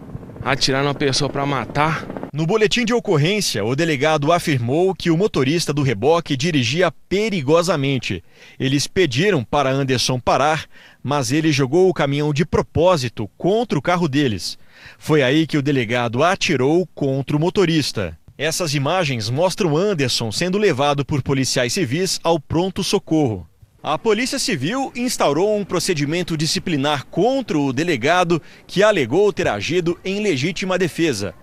[0.52, 5.72] atirar numa pessoa para matar No boletim de ocorrência, o delegado afirmou que o motorista
[5.72, 8.22] do reboque dirigia perigosamente.
[8.61, 10.66] Eles pediram para Anderson parar,
[11.02, 14.58] mas ele jogou o caminhão de propósito contra o carro deles.
[14.98, 18.16] Foi aí que o delegado atirou contra o motorista.
[18.37, 23.48] Essas imagens mostram Anderson sendo levado por policiais civis ao pronto-socorro.
[23.90, 30.20] A Polícia Civil instaurou um procedimento disciplinar contra o delegado que alegou ter agido em
[30.20, 31.35] legítima defesa.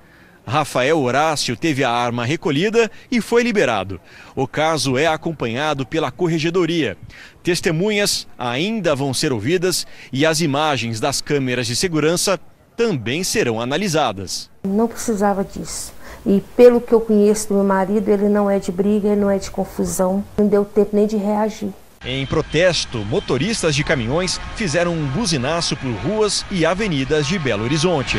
[0.45, 3.99] Rafael Horácio teve a arma recolhida e foi liberado.
[4.35, 6.95] O caso é acompanhado pela Corregedoria.
[7.41, 12.39] Testemunhas ainda vão ser ouvidas e as imagens das câmeras de segurança
[12.77, 14.51] também serão analisadas.
[14.63, 15.91] Não precisava disso.
[16.23, 19.31] E pelo que eu conheço do meu marido, ele não é de briga, ele não
[19.31, 20.23] é de confusão.
[20.37, 21.73] Não deu tempo nem de reagir.
[22.03, 28.17] Em protesto, motoristas de caminhões fizeram um buzinaço por ruas e avenidas de Belo Horizonte.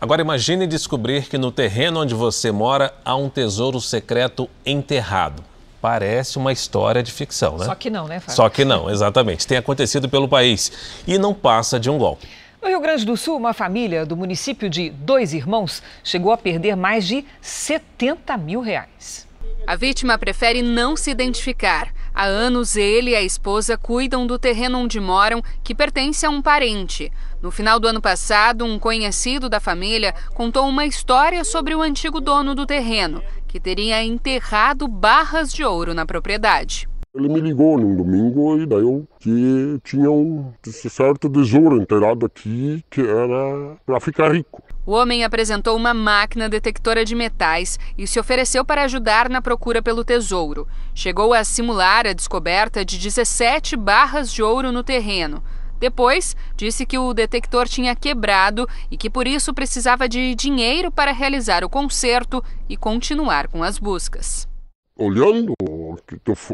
[0.00, 5.42] Agora imagine descobrir que no terreno onde você mora há um tesouro secreto enterrado.
[5.80, 7.64] Parece uma história de ficção, né?
[7.64, 8.34] Só que não, né, Fábio?
[8.34, 9.46] Só que não, exatamente.
[9.46, 10.72] Tem acontecido pelo país
[11.06, 12.28] e não passa de um golpe.
[12.60, 16.76] No Rio Grande do Sul, uma família do município de Dois Irmãos chegou a perder
[16.76, 19.25] mais de 70 mil reais.
[19.66, 21.92] A vítima prefere não se identificar.
[22.14, 26.40] Há anos ele e a esposa cuidam do terreno onde moram, que pertence a um
[26.40, 27.10] parente.
[27.42, 32.20] No final do ano passado, um conhecido da família contou uma história sobre o antigo
[32.20, 36.88] dono do terreno, que teria enterrado barras de ouro na propriedade.
[37.16, 42.84] Ele me ligou num domingo e daí eu que tinha um certo tesouro enterrado aqui
[42.90, 44.62] que era para ficar rico.
[44.84, 49.80] O homem apresentou uma máquina detectora de metais e se ofereceu para ajudar na procura
[49.80, 50.68] pelo tesouro.
[50.94, 55.42] Chegou a simular a descoberta de 17 barras de ouro no terreno.
[55.80, 61.12] Depois, disse que o detector tinha quebrado e que por isso precisava de dinheiro para
[61.12, 64.46] realizar o conserto e continuar com as buscas
[64.96, 65.54] olhando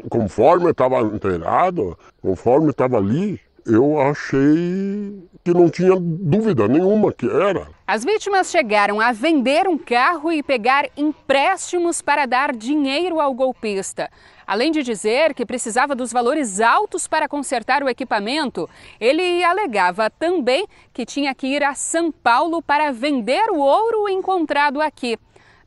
[0.09, 7.69] conforme estava inteirado, conforme estava ali, eu achei que não tinha dúvida nenhuma que era.
[7.87, 14.11] As vítimas chegaram a vender um carro e pegar empréstimos para dar dinheiro ao golpista.
[14.47, 18.69] Além de dizer que precisava dos valores altos para consertar o equipamento,
[19.01, 24.81] ele alegava também que tinha que ir a São Paulo para vender o ouro encontrado
[24.81, 25.17] aqui.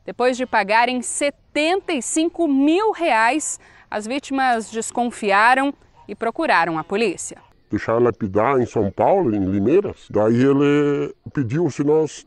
[0.05, 5.73] Depois de pagarem 75 mil reais, as vítimas desconfiaram
[6.07, 7.37] e procuraram a polícia.
[7.71, 10.05] Deixaram lapidar em São Paulo, em Limeiras.
[10.11, 12.23] Daí ele pediu se nós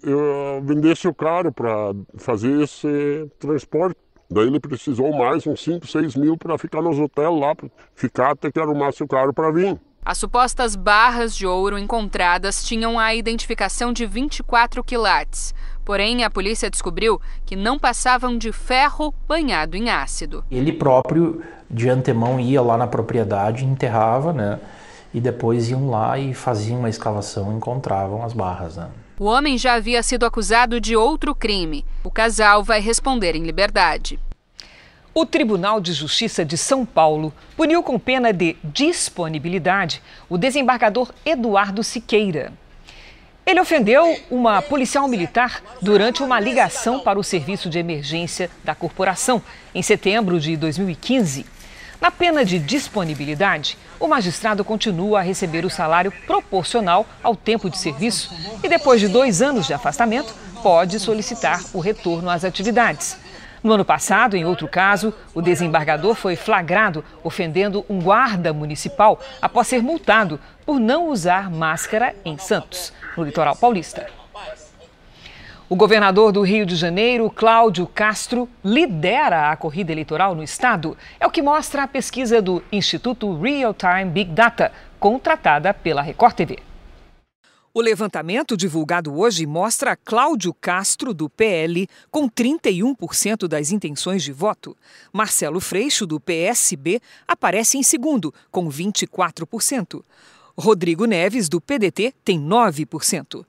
[0.65, 3.97] vendesse o carro para fazer esse transporte.
[4.29, 7.55] Daí ele precisou mais uns 5, 6 mil para ficar nos hotéis lá,
[7.95, 9.79] ficar até que arrumasse o carro para vir.
[10.05, 15.55] As supostas barras de ouro encontradas tinham a identificação de 24 quilates.
[15.89, 20.45] Porém, a polícia descobriu que não passavam de ferro banhado em ácido.
[20.51, 24.61] Ele próprio, de antemão, ia lá na propriedade, enterrava, né?
[25.15, 28.91] E depois iam lá e faziam uma escavação e encontravam as barras, né?
[29.19, 31.87] O homem já havia sido acusado de outro crime.
[32.05, 34.21] O casal vai responder em liberdade.
[35.15, 41.83] O Tribunal de Justiça de São Paulo puniu com pena de disponibilidade o desembargador Eduardo
[41.83, 42.53] Siqueira.
[43.49, 49.43] Ele ofendeu uma policial militar durante uma ligação para o serviço de emergência da corporação
[49.75, 51.47] em setembro de 2015.
[51.99, 57.79] Na pena de disponibilidade, o magistrado continua a receber o salário proporcional ao tempo de
[57.79, 58.31] serviço
[58.63, 63.17] e, depois de dois anos de afastamento, pode solicitar o retorno às atividades.
[63.69, 69.67] No ano passado, em outro caso, o desembargador foi flagrado ofendendo um guarda municipal após
[69.67, 74.07] ser multado por não usar máscara em Santos, no litoral paulista.
[75.69, 80.97] O governador do Rio de Janeiro, Cláudio Castro, lidera a corrida eleitoral no estado.
[81.21, 86.33] É o que mostra a pesquisa do Instituto Real Time Big Data, contratada pela Record
[86.35, 86.59] TV.
[87.79, 94.77] O levantamento divulgado hoje mostra Cláudio Castro, do PL, com 31% das intenções de voto.
[95.13, 100.03] Marcelo Freixo, do PSB, aparece em segundo, com 24%.
[100.59, 103.45] Rodrigo Neves, do PDT, tem 9%.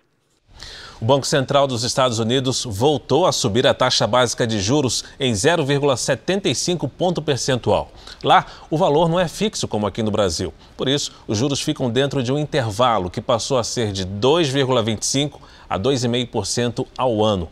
[1.00, 5.32] O Banco Central dos Estados Unidos voltou a subir a taxa básica de juros em
[5.32, 7.92] 0,75 ponto percentual.
[8.24, 10.52] Lá, o valor não é fixo como aqui no Brasil.
[10.76, 15.34] Por isso, os juros ficam dentro de um intervalo que passou a ser de 2,25
[15.70, 17.48] a 2,5% ao ano.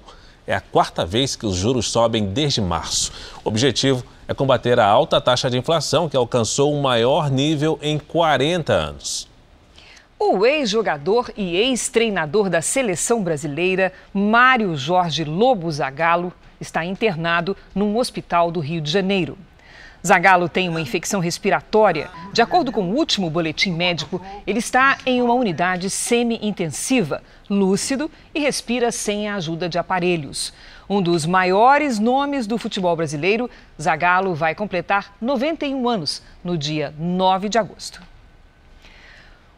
[0.48, 3.12] É a quarta vez que os juros sobem desde março.
[3.44, 7.98] O objetivo é combater a alta taxa de inflação, que alcançou o maior nível em
[7.98, 9.28] 40 anos.
[10.20, 18.52] O ex-jogador e ex-treinador da seleção brasileira, Mário Jorge Lobo Zagallo, está internado num hospital
[18.52, 19.38] do Rio de Janeiro.
[20.06, 22.10] Zagallo tem uma infecção respiratória.
[22.32, 28.40] De acordo com o último boletim médico, ele está em uma unidade semi-intensiva, lúcido e
[28.40, 30.54] respira sem a ajuda de aparelhos.
[30.90, 33.50] Um dos maiores nomes do futebol brasileiro,
[33.82, 38.02] Zagallo vai completar 91 anos no dia 9 de agosto.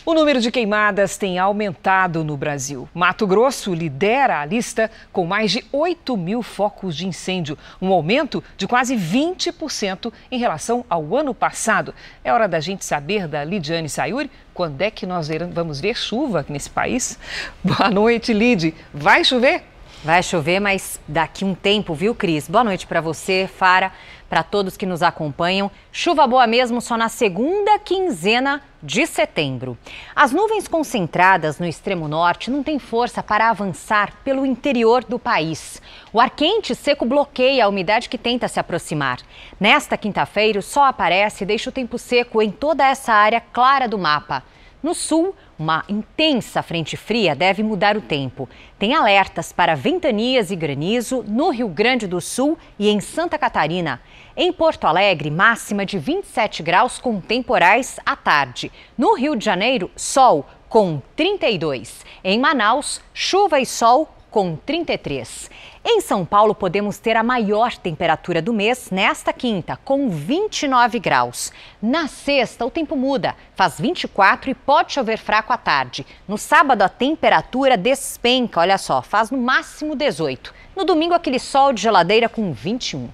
[0.07, 2.87] O número de queimadas tem aumentado no Brasil.
[2.93, 8.41] Mato Grosso lidera a lista com mais de 8 mil focos de incêndio, um aumento
[8.55, 11.93] de quase 20% em relação ao ano passado.
[12.23, 16.45] É hora da gente saber da Lidiane Sayuri quando é que nós vamos ver chuva
[16.47, 17.19] nesse país.
[17.61, 18.73] Boa noite, Lid.
[18.93, 19.61] Vai chover?
[20.05, 22.47] Vai chover, mas daqui um tempo, viu, Cris?
[22.47, 23.91] Boa noite para você, Fara,
[24.29, 25.71] para todos que nos acompanham.
[25.91, 29.77] Chuva boa mesmo só na segunda quinzena de setembro.
[30.15, 35.81] As nuvens concentradas no extremo norte não têm força para avançar pelo interior do país.
[36.13, 39.19] O ar quente seco bloqueia a umidade que tenta se aproximar.
[39.59, 43.87] Nesta quinta-feira, o sol aparece e deixa o tempo seco em toda essa área clara
[43.87, 44.43] do mapa.
[44.81, 48.47] No sul, uma intensa frente fria deve mudar o tempo.
[48.77, 53.99] Tem alertas para ventanias e granizo no Rio Grande do Sul e em Santa Catarina.
[54.35, 58.71] Em Porto Alegre, máxima de 27 graus com temporais à tarde.
[58.95, 62.05] No Rio de Janeiro, sol com 32.
[62.23, 65.49] Em Manaus, chuva e sol com 33.
[65.85, 71.51] Em São Paulo, podemos ter a maior temperatura do mês nesta quinta, com 29 graus.
[71.81, 76.05] Na sexta, o tempo muda, faz 24 e pode chover fraco à tarde.
[76.27, 80.53] No sábado, a temperatura despenca, olha só, faz no máximo 18.
[80.75, 83.09] No domingo, aquele sol de geladeira com 21.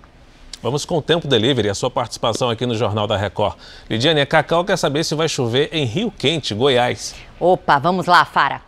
[0.63, 3.57] Vamos com o Tempo Delivery, a sua participação aqui no Jornal da Record.
[3.89, 7.13] Lidiane, a Cacau quer saber se vai chover em Rio Quente, Goiás.
[7.37, 8.61] Opa, vamos lá, Fara.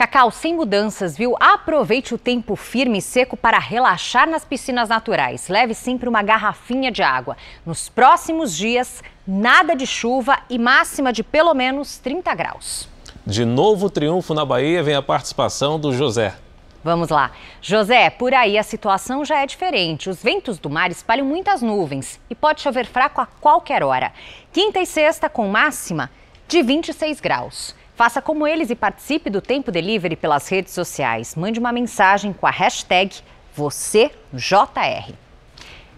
[0.00, 1.36] Cacau, sem mudanças, viu?
[1.38, 5.46] Aproveite o tempo firme e seco para relaxar nas piscinas naturais.
[5.50, 7.36] Leve sempre uma garrafinha de água.
[7.66, 12.88] Nos próximos dias, nada de chuva e máxima de pelo menos 30 graus.
[13.26, 16.34] De novo triunfo na Bahia vem a participação do José.
[16.82, 17.32] Vamos lá.
[17.60, 20.08] José, por aí a situação já é diferente.
[20.08, 24.14] Os ventos do mar espalham muitas nuvens e pode chover fraco a qualquer hora.
[24.50, 26.10] Quinta e sexta com máxima
[26.48, 27.78] de 26 graus.
[28.00, 31.34] Faça como eles e participe do Tempo Delivery pelas redes sociais.
[31.36, 33.14] Mande uma mensagem com a hashtag
[33.54, 35.12] VocêJR.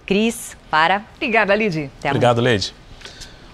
[0.05, 1.05] Cris, para.
[1.15, 1.89] Obrigada, Lid.
[2.05, 2.75] Obrigado, Lid.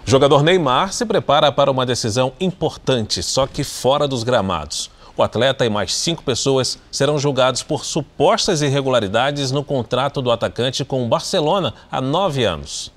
[0.07, 4.91] O jogador Neymar se prepara para uma decisão importante, só que fora dos gramados.
[5.15, 10.87] O atleta e mais cinco pessoas serão julgados por supostas irregularidades no contrato do atacante
[10.87, 12.91] com o Barcelona há nove anos.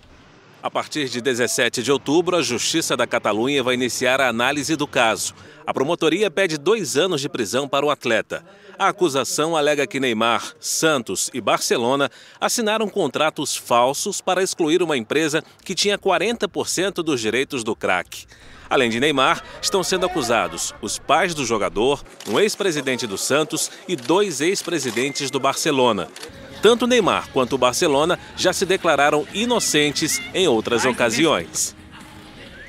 [0.64, 4.86] A partir de 17 de outubro, a Justiça da Catalunha vai iniciar a análise do
[4.86, 5.34] caso.
[5.66, 8.46] A promotoria pede dois anos de prisão para o atleta.
[8.78, 15.44] A acusação alega que Neymar, Santos e Barcelona assinaram contratos falsos para excluir uma empresa
[15.66, 18.28] que tinha 40% dos direitos do craque.
[18.70, 23.96] Além de Neymar, estão sendo acusados os pais do jogador, um ex-presidente do Santos e
[23.96, 26.08] dois ex-presidentes do Barcelona.
[26.62, 31.76] Tanto Neymar quanto o Barcelona já se declararam inocentes em outras ocasiões.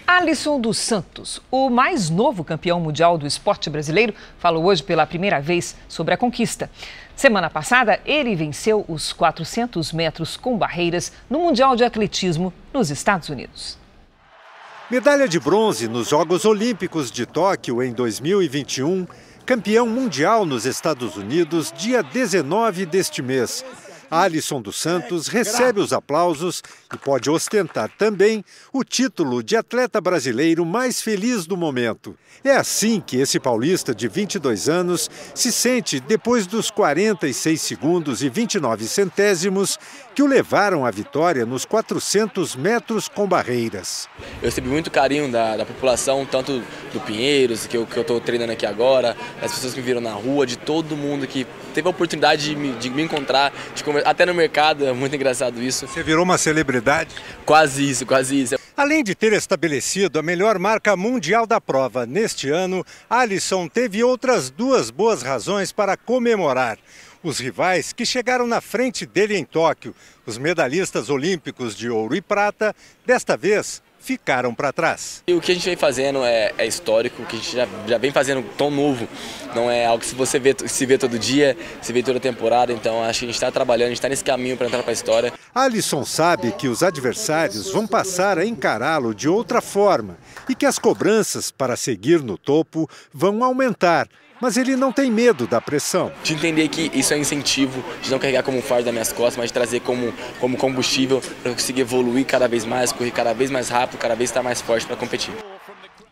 [0.06, 5.40] Alisson dos Santos, o mais novo campeão mundial do esporte brasileiro, falou hoje pela primeira
[5.40, 6.70] vez sobre a conquista.
[7.16, 13.28] Semana passada, ele venceu os 400 metros com barreiras no Mundial de Atletismo nos Estados
[13.28, 13.78] Unidos.
[14.90, 19.06] Medalha de bronze nos Jogos Olímpicos de Tóquio em 2021,
[19.46, 23.64] campeão mundial nos Estados Unidos, dia 19 deste mês.
[24.12, 30.66] Alisson dos Santos recebe os aplausos e pode ostentar também o título de atleta brasileiro
[30.66, 32.14] mais feliz do momento.
[32.44, 38.28] É assim que esse paulista de 22 anos se sente depois dos 46 segundos e
[38.28, 39.78] 29 centésimos
[40.14, 44.10] que o levaram à vitória nos 400 metros com barreiras.
[44.42, 48.66] Eu recebi muito carinho da, da população, tanto do Pinheiros, que eu estou treinando aqui
[48.66, 52.50] agora, das pessoas que me viram na rua, de todo mundo que teve a oportunidade
[52.50, 55.86] de me, de me encontrar, de conversar, até no mercado, é muito engraçado isso.
[55.86, 57.14] Você virou uma celebridade?
[57.44, 58.56] Quase isso, quase isso.
[58.76, 64.50] Além de ter estabelecido a melhor marca mundial da prova neste ano, Alisson teve outras
[64.50, 66.78] duas boas razões para comemorar.
[67.22, 69.94] Os rivais que chegaram na frente dele em Tóquio,
[70.26, 72.74] os medalhistas olímpicos de ouro e prata,
[73.06, 75.22] desta vez ficaram para trás.
[75.26, 77.68] E o que a gente vem fazendo é, é, histórico, o que a gente já,
[77.86, 79.08] já vem fazendo tão novo,
[79.54, 83.02] não é algo que você vê, se vê todo dia, se vê toda temporada, então
[83.02, 84.94] acho que a gente está trabalhando, a gente está nesse caminho para entrar para a
[84.94, 85.32] história.
[85.54, 90.16] Alisson sabe que os adversários vão passar a encará-lo de outra forma
[90.48, 94.08] e que as cobranças para seguir no topo vão aumentar
[94.42, 96.10] mas ele não tem medo da pressão.
[96.24, 99.12] De entender que isso é um incentivo, de não carregar como um fardo das minhas
[99.12, 103.32] costas, mas de trazer como, como combustível para conseguir evoluir cada vez mais, correr cada
[103.32, 105.32] vez mais rápido, cada vez estar mais forte para competir.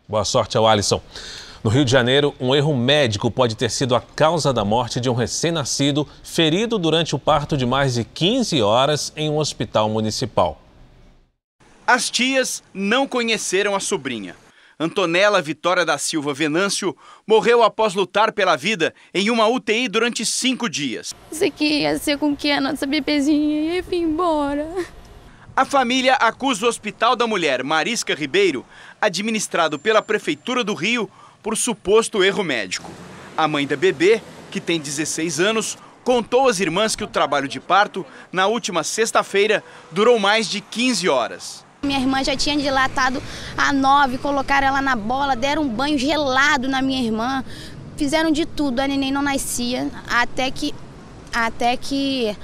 [0.06, 1.02] Boa sorte ao Alisson.
[1.64, 5.10] No Rio de Janeiro, um erro médico pode ter sido a causa da morte de
[5.10, 10.60] um recém-nascido ferido durante o parto de mais de 15 horas em um hospital municipal.
[11.84, 14.36] As tias não conheceram a sobrinha.
[14.80, 20.70] Antonella Vitória da Silva Venâncio morreu após lutar pela vida em uma UTI durante cinco
[20.70, 21.12] dias.
[21.30, 24.66] Isso aqui ia ser com que a nossa bebezinha ia vir embora.
[25.54, 28.64] A família acusa o Hospital da Mulher Marisca Ribeiro,
[28.98, 31.10] administrado pela Prefeitura do Rio,
[31.42, 32.90] por suposto erro médico.
[33.36, 37.60] A mãe da bebê, que tem 16 anos, contou às irmãs que o trabalho de
[37.60, 41.69] parto, na última sexta-feira, durou mais de 15 horas.
[41.82, 43.22] Minha irmã já tinha dilatado
[43.56, 47.42] a nove, colocaram ela na bola, deram um banho gelado na minha irmã,
[47.96, 50.74] fizeram de tudo, a neném não nascia, até que,
[51.32, 52.36] até que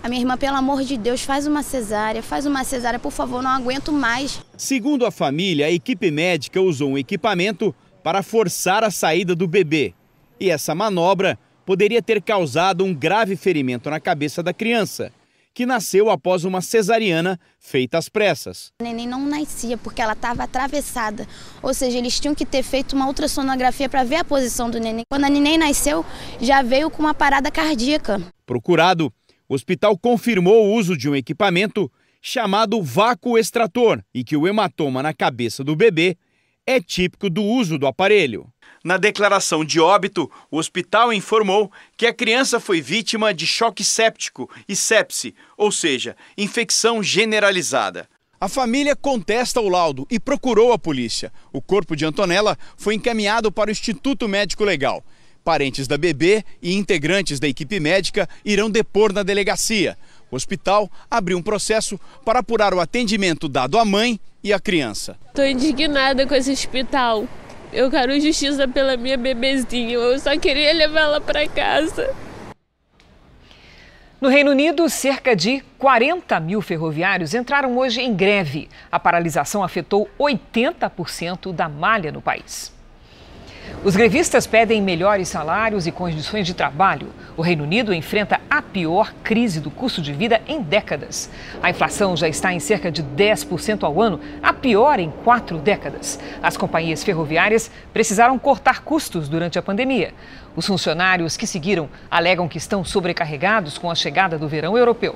[0.00, 3.42] a minha irmã, pelo amor de Deus, faz uma cesárea, faz uma cesárea, por favor,
[3.42, 4.40] não aguento mais.
[4.56, 9.92] Segundo a família, a equipe médica usou um equipamento para forçar a saída do bebê.
[10.38, 11.36] E essa manobra
[11.66, 15.10] poderia ter causado um grave ferimento na cabeça da criança
[15.54, 18.72] que nasceu após uma cesariana feita às pressas.
[18.80, 21.26] A neném não nascia porque ela estava atravessada,
[21.62, 25.04] ou seja, eles tinham que ter feito uma ultrassonografia para ver a posição do neném.
[25.08, 26.04] Quando a neném nasceu,
[26.40, 28.20] já veio com uma parada cardíaca.
[28.44, 29.12] Procurado,
[29.48, 31.90] o hospital confirmou o uso de um equipamento
[32.20, 36.16] chamado vácuo extrator e que o hematoma na cabeça do bebê
[36.66, 38.48] é típico do uso do aparelho.
[38.84, 44.50] Na declaração de óbito, o hospital informou que a criança foi vítima de choque séptico
[44.68, 48.06] e sepse, ou seja, infecção generalizada.
[48.38, 51.32] A família contesta o laudo e procurou a polícia.
[51.50, 55.02] O corpo de Antonella foi encaminhado para o Instituto Médico Legal.
[55.42, 59.96] Parentes da bebê e integrantes da equipe médica irão depor na delegacia.
[60.30, 65.16] O hospital abriu um processo para apurar o atendimento dado à mãe e à criança.
[65.28, 67.26] Estou indignada com esse hospital.
[67.74, 69.94] Eu quero justiça pela minha bebezinha.
[69.94, 72.14] Eu só queria levar ela para casa.
[74.20, 78.68] No Reino Unido, cerca de 40 mil ferroviários entraram hoje em greve.
[78.92, 82.73] A paralisação afetou 80% da malha no país.
[83.84, 87.08] Os grevistas pedem melhores salários e condições de trabalho.
[87.36, 91.30] O Reino Unido enfrenta a pior crise do custo de vida em décadas.
[91.62, 96.18] A inflação já está em cerca de 10% ao ano, a pior em quatro décadas.
[96.42, 100.14] As companhias ferroviárias precisaram cortar custos durante a pandemia.
[100.56, 105.14] Os funcionários que seguiram alegam que estão sobrecarregados com a chegada do verão europeu.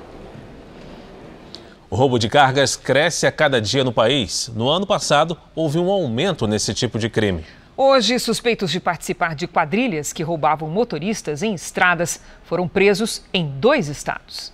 [1.89, 4.51] O roubo de cargas cresce a cada dia no país.
[4.55, 7.43] No ano passado, houve um aumento nesse tipo de crime.
[7.81, 13.87] Hoje, suspeitos de participar de quadrilhas que roubavam motoristas em estradas foram presos em dois
[13.87, 14.51] estados.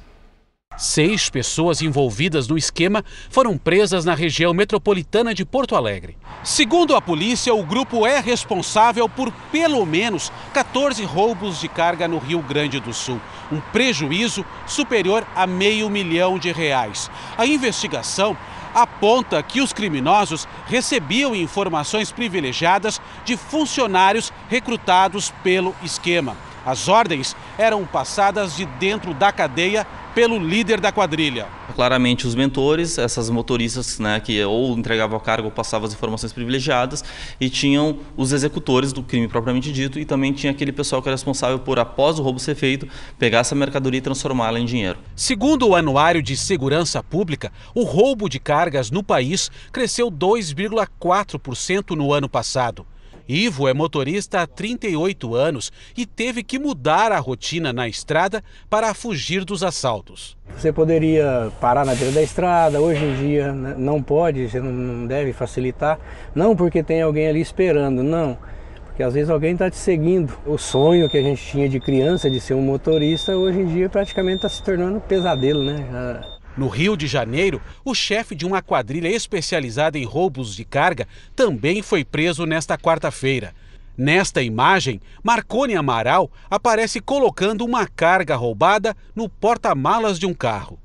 [0.77, 6.15] Seis pessoas envolvidas no esquema foram presas na região metropolitana de Porto Alegre.
[6.43, 12.19] Segundo a polícia, o grupo é responsável por pelo menos 14 roubos de carga no
[12.19, 13.19] Rio Grande do Sul,
[13.51, 17.09] um prejuízo superior a meio milhão de reais.
[17.35, 18.37] A investigação
[18.75, 26.35] aponta que os criminosos recebiam informações privilegiadas de funcionários recrutados pelo esquema.
[26.65, 29.85] As ordens eram passadas de dentro da cadeia
[30.15, 31.45] pelo líder da quadrilha.
[31.75, 36.31] Claramente os mentores, essas motoristas né, que ou entregavam a carga ou passavam as informações
[36.31, 37.03] privilegiadas
[37.39, 41.15] e tinham os executores do crime propriamente dito e também tinha aquele pessoal que era
[41.15, 42.87] responsável por, após o roubo ser feito,
[43.19, 44.97] pegar essa mercadoria e transformá-la em dinheiro.
[45.15, 52.13] Segundo o Anuário de Segurança Pública, o roubo de cargas no país cresceu 2,4% no
[52.13, 52.87] ano passado.
[53.27, 58.93] Ivo é motorista há 38 anos e teve que mudar a rotina na estrada para
[58.93, 60.37] fugir dos assaltos.
[60.55, 65.33] Você poderia parar na beira da estrada, hoje em dia não pode, você não deve
[65.33, 65.99] facilitar.
[66.33, 68.37] Não porque tem alguém ali esperando, não.
[68.85, 70.33] Porque às vezes alguém está te seguindo.
[70.45, 73.89] O sonho que a gente tinha de criança de ser um motorista, hoje em dia
[73.89, 76.25] praticamente está se tornando um pesadelo, né?
[76.57, 81.81] No Rio de Janeiro, o chefe de uma quadrilha especializada em roubos de carga também
[81.81, 83.53] foi preso nesta quarta-feira.
[83.97, 90.79] Nesta imagem, Marcone Amaral aparece colocando uma carga roubada no porta-malas de um carro.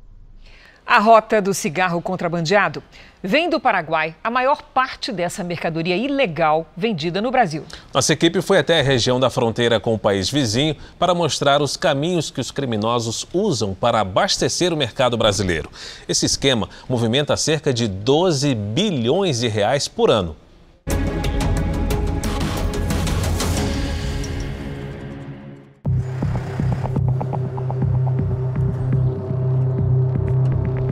[0.90, 2.82] A rota do cigarro contrabandeado
[3.22, 7.62] vem do Paraguai a maior parte dessa mercadoria ilegal vendida no Brasil.
[7.94, 11.76] Nossa equipe foi até a região da fronteira com o país vizinho para mostrar os
[11.76, 15.70] caminhos que os criminosos usam para abastecer o mercado brasileiro.
[16.08, 20.34] Esse esquema movimenta cerca de 12 bilhões de reais por ano.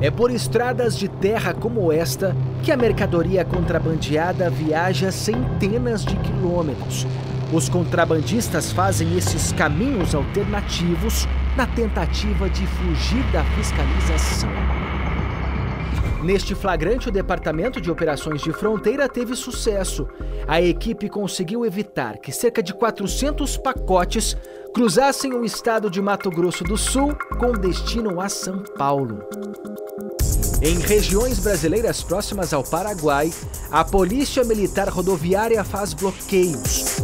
[0.08, 7.06] É por estradas de terra como esta que a mercadoria contrabandeada viaja centenas de quilômetros.
[7.52, 14.87] Os contrabandistas fazem esses caminhos alternativos na tentativa de fugir da fiscalização.
[16.22, 20.08] Neste flagrante, o Departamento de Operações de Fronteira teve sucesso.
[20.48, 24.36] A equipe conseguiu evitar que cerca de 400 pacotes
[24.74, 29.20] cruzassem o estado de Mato Grosso do Sul com destino a São Paulo.
[30.60, 33.32] Em regiões brasileiras próximas ao Paraguai,
[33.70, 36.96] a Polícia Militar Rodoviária faz bloqueios.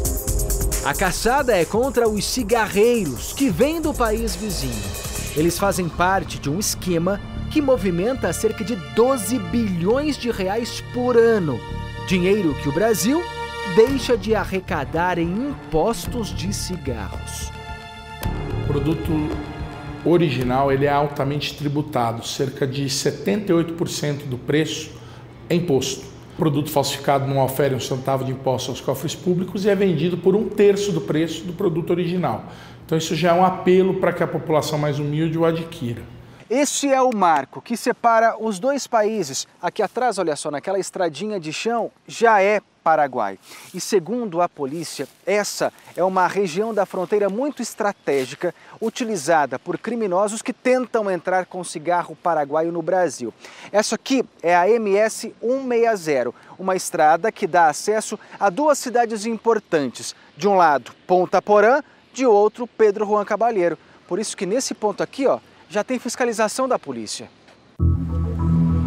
[0.84, 4.74] A caçada é contra os cigarreiros que vêm do país vizinho.
[5.36, 7.20] Eles fazem parte de um esquema
[7.54, 11.60] que movimenta cerca de 12 bilhões de reais por ano,
[12.08, 13.22] dinheiro que o Brasil
[13.76, 17.52] deixa de arrecadar em impostos de cigarros.
[18.64, 19.08] O produto
[20.04, 24.90] original ele é altamente tributado, cerca de 78% do preço
[25.48, 26.04] é imposto.
[26.34, 30.18] O produto falsificado não ofere um centavo de imposto aos cofres públicos e é vendido
[30.18, 32.46] por um terço do preço do produto original.
[32.84, 36.13] Então isso já é um apelo para que a população mais humilde o adquira.
[36.56, 39.44] Este é o marco que separa os dois países.
[39.60, 43.40] Aqui atrás, olha só, naquela estradinha de chão, já é Paraguai.
[43.74, 50.42] E segundo a polícia, essa é uma região da fronteira muito estratégica, utilizada por criminosos
[50.42, 53.34] que tentam entrar com cigarro paraguaio no Brasil.
[53.72, 60.14] Essa aqui é a MS 160, uma estrada que dá acesso a duas cidades importantes.
[60.36, 61.82] De um lado, Ponta Porã,
[62.12, 63.76] de outro, Pedro Juan Cabalheiro.
[64.06, 67.28] Por isso que nesse ponto aqui, ó, já tem fiscalização da polícia.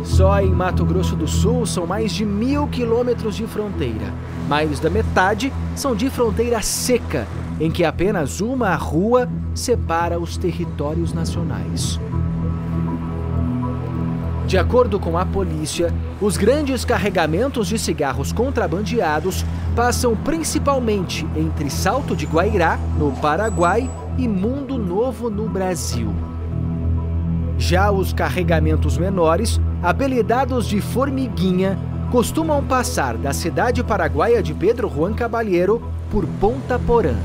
[0.03, 4.13] Só em Mato Grosso do Sul são mais de mil quilômetros de fronteira.
[4.47, 7.28] Mais da metade são de fronteira seca,
[7.59, 11.99] em que apenas uma rua separa os territórios nacionais.
[14.47, 19.43] De acordo com a polícia, os grandes carregamentos de cigarros contrabandeados
[19.75, 26.15] passam principalmente entre Salto de Guairá, no Paraguai, e Mundo Novo, no Brasil.
[27.58, 31.78] Já os carregamentos menores, apelidados de formiguinha,
[32.12, 35.82] costumam passar da cidade paraguaia de Pedro Juan Cabalheiro
[36.12, 37.16] por Ponta Porã.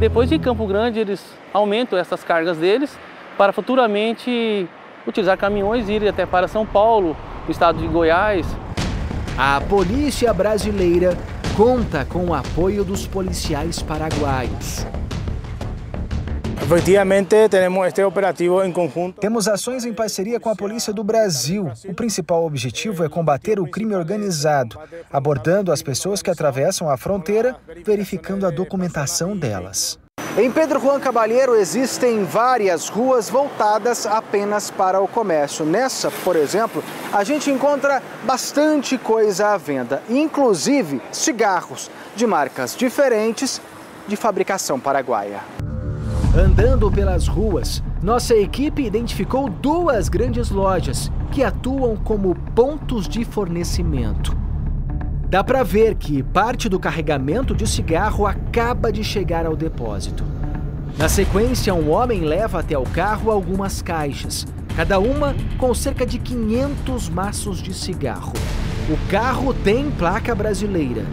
[0.00, 2.98] Depois de Campo Grande, eles aumentam essas cargas deles
[3.38, 4.68] para futuramente
[5.06, 7.16] utilizar caminhões e ir até para São Paulo,
[7.46, 8.46] no estado de Goiás.
[9.38, 11.16] A polícia brasileira
[11.56, 14.84] conta com o apoio dos policiais paraguaios.
[16.60, 19.20] Efectivamente, temos este operativo em conjunto.
[19.20, 21.70] Temos ações em parceria com a Polícia do Brasil.
[21.86, 24.78] O principal objetivo é combater o crime organizado,
[25.12, 29.98] abordando as pessoas que atravessam a fronteira, verificando a documentação delas.
[30.36, 35.64] Em Pedro Juan Cabalheiro existem várias ruas voltadas apenas para o comércio.
[35.66, 36.82] Nessa, por exemplo,
[37.12, 43.60] a gente encontra bastante coisa à venda, inclusive cigarros de marcas diferentes
[44.08, 45.40] de fabricação paraguaia.
[46.34, 54.34] Andando pelas ruas, nossa equipe identificou duas grandes lojas que atuam como pontos de fornecimento.
[55.28, 60.24] Dá para ver que parte do carregamento de cigarro acaba de chegar ao depósito.
[60.96, 66.18] Na sequência, um homem leva até o carro algumas caixas, cada uma com cerca de
[66.18, 68.32] 500 maços de cigarro.
[68.88, 71.04] O carro tem placa brasileira.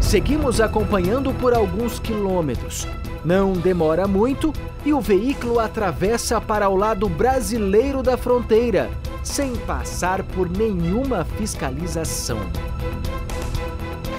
[0.00, 2.86] Seguimos acompanhando por alguns quilômetros.
[3.24, 4.52] Não demora muito
[4.84, 8.90] e o veículo atravessa para o lado brasileiro da fronteira,
[9.22, 12.38] sem passar por nenhuma fiscalização.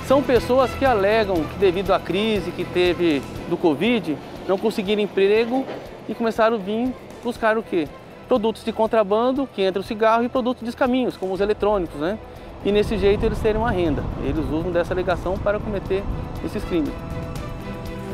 [0.08, 5.64] São pessoas que alegam que, devido à crise que teve do Covid, não conseguiram emprego
[6.10, 6.92] e começaram a vir
[7.24, 7.88] buscar o quê?
[8.28, 12.18] Produtos de contrabando, que entra o cigarro, e produtos de caminhos, como os eletrônicos, né?
[12.64, 14.04] E nesse jeito eles terem uma renda.
[14.24, 16.04] Eles usam dessa alegação para cometer
[16.44, 16.92] esses crimes.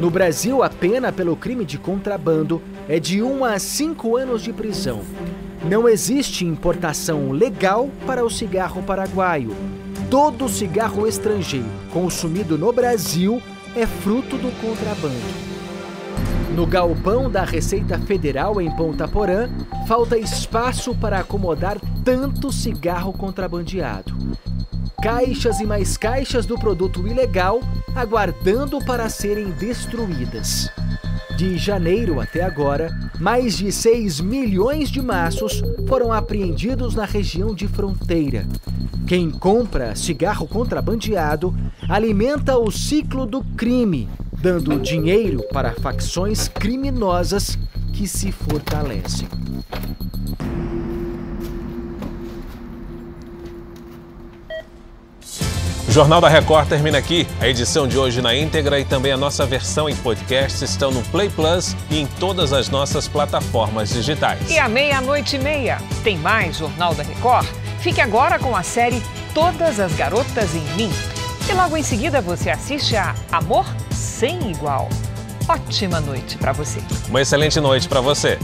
[0.02, 4.52] No Brasil, a pena pelo crime de contrabando é de 1 a 5 anos de
[4.52, 5.02] prisão.
[5.64, 9.56] Não existe importação legal para o cigarro paraguaio,
[10.10, 13.40] todo cigarro estrangeiro consumido no Brasil
[13.76, 15.14] é fruto do contrabando.
[16.56, 19.52] No galpão da Receita Federal em Ponta Porã,
[19.88, 24.16] falta espaço para acomodar tanto cigarro contrabandeado.
[25.02, 27.60] Caixas e mais caixas do produto ilegal
[27.96, 30.70] aguardando para serem destruídas.
[31.36, 37.68] De janeiro até agora, mais de 6 milhões de maços foram apreendidos na região de
[37.68, 38.48] fronteira.
[39.08, 41.56] Quem compra cigarro contrabandeado
[41.90, 44.08] alimenta o ciclo do crime,
[44.40, 47.58] dando dinheiro para facções criminosas
[47.92, 49.28] que se fortalecem.
[55.92, 57.28] O Jornal da Record termina aqui.
[57.42, 61.02] A edição de hoje na íntegra e também a nossa versão em podcast estão no
[61.02, 64.50] Play Plus e em todas as nossas plataformas digitais.
[64.50, 67.46] E à meia-noite e meia, tem mais Jornal da Record?
[67.82, 70.90] Fique agora com a série Todas as Garotas em Mim.
[71.50, 74.88] E logo em seguida você assiste a Amor Sem Igual.
[75.46, 76.80] Ótima noite para você.
[77.10, 78.40] Uma excelente noite para você.